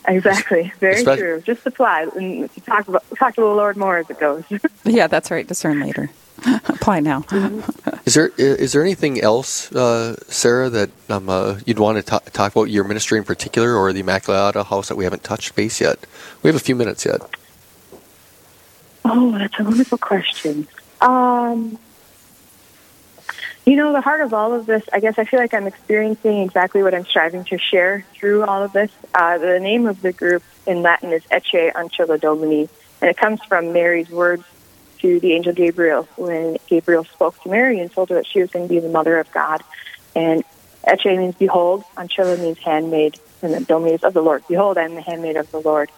Exactly. 0.05 0.73
Very 0.81 0.95
Especially- 0.95 1.21
true. 1.21 1.41
Just 1.45 1.65
apply 1.65 2.07
and 2.17 2.49
talk 2.65 2.89
about 2.89 3.05
talk 3.17 3.35
to 3.35 3.41
the 3.41 3.47
Lord 3.47 3.77
more 3.77 3.97
as 3.99 4.09
it 4.09 4.19
goes. 4.19 4.43
Yeah, 4.83 5.07
that's 5.07 5.31
right. 5.31 5.47
Discern 5.47 5.79
later. 5.79 6.09
Apply 6.45 6.99
now. 6.99 7.23
Is 8.05 8.15
there 8.15 8.31
is 8.37 8.73
there 8.73 8.81
anything 8.81 9.21
else, 9.21 9.71
uh, 9.71 10.17
Sarah, 10.27 10.69
that 10.69 10.89
um, 11.09 11.29
uh, 11.29 11.59
you'd 11.65 11.79
want 11.79 11.99
to 11.99 12.03
ta- 12.03 12.19
talk 12.33 12.51
about 12.51 12.65
your 12.69 12.83
ministry 12.83 13.17
in 13.17 13.23
particular, 13.23 13.75
or 13.77 13.93
the 13.93 14.03
Immaculata 14.03 14.65
House 14.65 14.89
that 14.89 14.97
we 14.97 15.05
haven't 15.05 15.23
touched 15.23 15.55
base 15.55 15.79
yet? 15.79 15.99
We 16.41 16.49
have 16.49 16.55
a 16.57 16.63
few 16.63 16.75
minutes 16.75 17.05
yet. 17.05 17.21
Oh, 19.05 19.37
that's 19.37 19.57
a 19.57 19.63
wonderful 19.63 19.97
question. 19.99 20.67
Um, 20.99 21.77
you 23.65 23.77
know, 23.77 23.93
the 23.93 24.01
heart 24.01 24.21
of 24.21 24.33
all 24.33 24.53
of 24.53 24.65
this, 24.65 24.83
I 24.91 24.99
guess 24.99 25.17
I 25.17 25.23
feel 25.23 25.39
like 25.39 25.53
I'm 25.53 25.67
experiencing 25.67 26.41
exactly 26.41 26.83
what 26.83 26.93
I'm 26.93 27.05
striving 27.05 27.45
to 27.45 27.57
share 27.57 28.05
through 28.19 28.43
all 28.43 28.63
of 28.63 28.73
this. 28.73 28.91
Uh, 29.13 29.37
the 29.37 29.59
name 29.59 29.87
of 29.87 30.01
the 30.01 30.11
group 30.11 30.43
in 30.67 30.81
Latin 30.81 31.13
is 31.13 31.23
Ecce 31.31 31.71
Ancilla 31.73 32.19
Domini, 32.19 32.67
and 33.01 33.09
it 33.09 33.17
comes 33.17 33.41
from 33.43 33.71
Mary's 33.71 34.09
words 34.09 34.43
to 34.99 35.19
the 35.19 35.33
angel 35.33 35.53
Gabriel 35.53 36.07
when 36.15 36.57
Gabriel 36.67 37.05
spoke 37.05 37.39
to 37.43 37.49
Mary 37.49 37.79
and 37.79 37.91
told 37.91 38.09
her 38.09 38.15
that 38.15 38.27
she 38.27 38.41
was 38.41 38.51
going 38.51 38.67
to 38.67 38.73
be 38.73 38.79
the 38.79 38.89
mother 38.89 39.17
of 39.17 39.31
God. 39.31 39.63
And 40.13 40.43
Ecce 40.85 41.17
means 41.17 41.35
behold, 41.35 41.85
Ancilla 41.95 42.37
means 42.37 42.59
handmaid, 42.59 43.17
and 43.41 43.53
the 43.53 43.61
Domini 43.61 43.95
is 43.95 44.03
of 44.03 44.13
the 44.13 44.21
Lord. 44.21 44.43
Behold, 44.47 44.77
I 44.77 44.83
am 44.83 44.95
the 44.95 45.01
handmaid 45.01 45.37
of 45.37 45.49
the 45.51 45.59
Lord. 45.59 45.89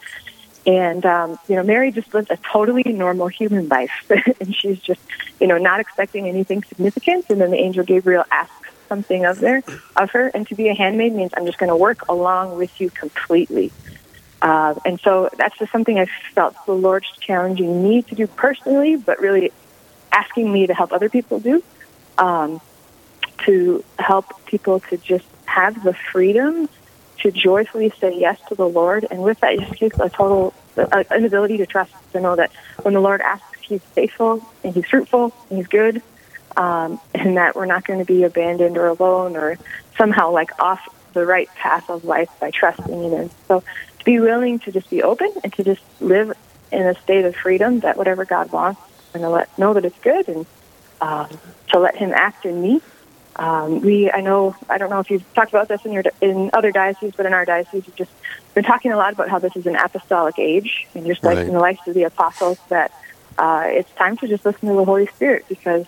And, 0.66 1.06
um, 1.06 1.38
you 1.48 1.56
know, 1.56 1.64
Mary 1.64 1.92
just 1.92 2.14
lived 2.14 2.32
a 2.32 2.38
totally 2.38 2.84
normal 2.84 3.28
human 3.28 3.68
life. 3.68 3.92
and 4.40 4.56
she's 4.56 4.80
just, 4.80 5.02
you 5.40 5.48
know, 5.48 5.58
not 5.58 5.80
expecting 5.80 6.28
anything 6.28 6.64
significant. 6.64 7.26
And 7.30 7.40
then 7.40 7.52
the 7.52 7.58
angel 7.58 7.84
Gabriel 7.84 8.24
asks 8.32 8.54
something 8.90 9.26
of 9.26 9.40
there, 9.40 9.64
of 9.96 10.12
her. 10.12 10.28
And 10.30 10.48
to 10.48 10.56
be 10.56 10.70
a 10.70 10.74
handmaid 10.74 11.14
means 11.14 11.32
I'm 11.38 11.46
just 11.46 11.58
going 11.58 11.70
to 11.70 11.76
work 11.76 12.08
along 12.08 12.58
with 12.58 12.82
you 12.82 12.90
completely. 12.90 13.72
Uh, 14.42 14.76
and 14.86 15.00
so 15.00 15.30
that's 15.38 15.58
just 15.58 15.72
something 15.72 16.00
I 16.00 16.08
felt 16.34 16.56
the 16.66 16.74
Lord's 16.74 17.10
challenging 17.20 17.84
me 17.84 18.02
to 18.04 18.16
do 18.16 18.28
personally, 18.28 18.96
but 18.96 19.20
really 19.20 19.52
asking 20.12 20.52
me 20.52 20.68
to 20.68 20.74
help 20.74 20.94
other 20.94 21.10
people 21.10 21.40
do, 21.40 21.64
um, 22.18 22.62
to 23.46 23.84
help 23.98 24.46
people 24.46 24.80
to 24.82 24.98
just 24.98 25.26
have 25.46 25.84
the 25.84 25.94
freedom 25.94 26.70
to 27.26 27.32
joyfully 27.32 27.92
say 28.00 28.16
yes 28.16 28.38
to 28.50 28.56
the 28.56 28.68
Lord, 28.68 29.08
and 29.10 29.24
with 29.24 29.40
that, 29.40 29.58
just 29.58 29.80
takes 29.80 30.00
a 30.00 30.10
total 30.10 30.54
an 30.78 31.26
ability 31.26 31.58
to 31.58 31.66
trust 31.66 31.92
to 32.12 32.22
know 32.22 32.36
that 32.36 32.52
when 32.84 32.94
the 32.94 33.00
Lord 33.00 33.20
asks, 33.22 33.44
He's 33.68 33.82
faithful 33.96 34.46
and 34.64 34.76
He's 34.76 34.86
fruitful 34.86 35.34
and 35.50 35.58
He's 35.58 35.68
good, 35.68 36.04
um, 36.56 37.00
and 37.16 37.38
that 37.38 37.56
we're 37.56 37.66
not 37.66 37.84
going 37.84 37.98
to 37.98 38.06
be 38.06 38.24
abandoned 38.24 38.78
or 38.78 38.88
alone 38.88 39.36
or 39.36 39.58
somehow 39.98 40.32
like 40.32 40.52
off 40.62 40.80
the 41.14 41.26
right 41.26 41.50
path 41.56 41.90
of 41.90 42.06
life 42.06 42.30
by 42.40 42.52
trusting 42.52 43.04
in 43.04 43.12
Him. 43.12 43.32
So 43.48 43.62
to 44.00 44.06
be 44.06 44.20
willing 44.20 44.60
to 44.60 44.72
just 44.72 44.92
be 44.92 45.02
open 45.02 45.34
and 45.44 45.52
to 45.54 45.64
just 45.64 45.82
live 46.00 46.32
in 46.72 46.86
a 46.86 46.94
state 47.02 47.26
of 47.26 47.36
freedom 47.36 47.80
that 47.80 47.98
whatever 47.98 48.26
God 48.26 48.52
wants, 48.52 48.82
and 49.16 49.24
to 49.24 49.30
let 49.30 49.58
know 49.58 49.74
that 49.74 49.84
it's 49.84 49.98
good, 50.04 50.28
and 50.28 50.46
um, 51.02 51.30
to 51.74 51.80
let 51.80 51.96
Him 51.98 52.12
act 52.14 52.46
in 52.46 52.62
me 52.62 52.84
um, 53.38 53.82
we, 53.82 54.10
I 54.12 54.22
know, 54.22 54.56
I 54.70 54.78
don't 54.78 54.90
know 54.90 55.00
if 55.00 55.10
you've 55.10 55.34
talked 55.34 55.52
about 55.52 55.68
this 55.68 55.82
in 55.84 55.92
your 55.92 56.04
in 56.22 56.50
other 56.54 56.72
dioceses, 56.72 57.14
but 57.18 57.26
in 57.26 57.34
our 57.34 57.46
diocese, 57.46 57.86
we've 57.86 57.96
just 57.96 58.12
been 58.54 58.64
talking 58.64 58.92
a 58.92 58.98
lot 58.98 59.12
about 59.12 59.30
how 59.30 59.40
this 59.40 59.56
is 59.56 59.66
an 59.66 59.76
apostolic 59.76 60.40
age, 60.40 60.88
and 60.94 61.06
just 61.06 61.24
like 61.24 61.38
Right. 61.38 61.48
in 61.48 61.54
the 61.54 61.60
lives 61.60 61.80
of 61.86 61.94
the 61.94 62.04
apostles, 62.04 62.58
that 62.70 62.92
uh, 63.38 63.64
it's 63.66 63.92
time 63.98 64.16
to 64.18 64.28
just 64.28 64.46
listen 64.46 64.70
to 64.70 64.76
the 64.76 64.86
Holy 64.86 65.08
Spirit 65.08 65.46
because 65.50 65.86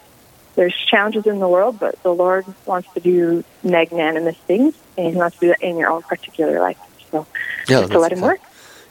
there's 0.55 0.75
challenges 0.89 1.25
in 1.25 1.39
the 1.39 1.47
world, 1.47 1.79
but 1.79 2.01
the 2.03 2.13
Lord 2.13 2.45
wants 2.65 2.89
to 2.95 2.99
do 2.99 3.43
magnanimous 3.63 4.35
things, 4.47 4.73
and 4.97 5.07
He 5.07 5.15
wants 5.15 5.39
to 5.39 5.45
do 5.45 5.47
that 5.49 5.61
in 5.61 5.77
your 5.77 5.89
own 5.89 6.03
particular 6.03 6.59
life. 6.59 6.77
So, 7.11 7.25
Yeah, 7.69 7.81
just 7.81 7.93
to 7.93 7.99
let 7.99 8.11
Him 8.11 8.21
work. 8.21 8.41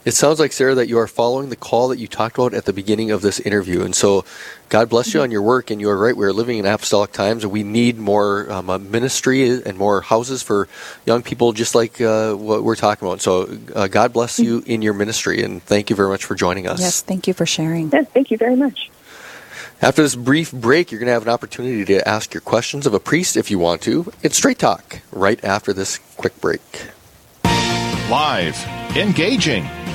It 0.07 0.15
sounds 0.15 0.39
like 0.39 0.53
Sarah 0.53 0.73
that 0.75 0.87
you 0.87 0.99
are 0.99 1.05
following 1.05 1.49
the 1.49 1.57
call 1.57 1.89
that 1.89 1.99
you 1.99 2.07
talked 2.07 2.37
about 2.37 2.53
at 2.53 2.63
the 2.63 2.71
beginning 2.71 3.11
of 3.11 3.21
this 3.21 3.41
interview, 3.41 3.83
and 3.83 3.93
so 3.93 4.23
God 4.69 4.87
bless 4.87 5.13
you 5.13 5.19
on 5.19 5.31
your 5.31 5.41
work. 5.41 5.69
And 5.69 5.81
you 5.81 5.89
are 5.89 5.97
right; 5.97 6.15
we 6.15 6.25
are 6.25 6.31
living 6.31 6.59
in 6.59 6.65
apostolic 6.65 7.11
times, 7.11 7.43
and 7.43 7.51
we 7.51 7.61
need 7.61 7.97
more 7.97 8.49
um, 8.49 8.69
uh, 8.69 8.77
ministry 8.77 9.49
and 9.49 9.77
more 9.77 9.99
houses 9.99 10.41
for 10.41 10.69
young 11.05 11.23
people, 11.23 11.51
just 11.51 11.75
like 11.75 11.99
uh, 11.99 12.35
what 12.35 12.63
we're 12.63 12.77
talking 12.77 13.05
about. 13.05 13.19
So, 13.19 13.49
uh, 13.75 13.87
God 13.87 14.13
bless 14.13 14.39
you 14.39 14.63
in 14.65 14.81
your 14.81 14.93
ministry, 14.93 15.43
and 15.43 15.61
thank 15.61 15.89
you 15.89 15.95
very 15.97 16.07
much 16.07 16.23
for 16.23 16.35
joining 16.35 16.69
us. 16.69 16.79
Yes, 16.79 17.01
thank 17.01 17.27
you 17.27 17.33
for 17.33 17.45
sharing. 17.45 17.91
Yes, 17.91 18.07
thank 18.13 18.31
you 18.31 18.37
very 18.37 18.55
much. 18.55 18.89
After 19.81 20.03
this 20.03 20.15
brief 20.15 20.53
break, 20.53 20.89
you're 20.89 20.99
going 20.99 21.07
to 21.07 21.13
have 21.13 21.23
an 21.23 21.33
opportunity 21.33 21.83
to 21.83 22.07
ask 22.07 22.33
your 22.33 22.39
questions 22.39 22.87
of 22.87 22.93
a 22.93 22.99
priest 23.01 23.35
if 23.35 23.51
you 23.51 23.59
want 23.59 23.81
to. 23.81 24.13
It's 24.23 24.37
Straight 24.37 24.59
Talk 24.59 25.01
right 25.11 25.43
after 25.43 25.73
this 25.73 25.97
quick 26.15 26.39
break. 26.39 26.61
Live, 28.09 28.57
engaging, 28.95 29.67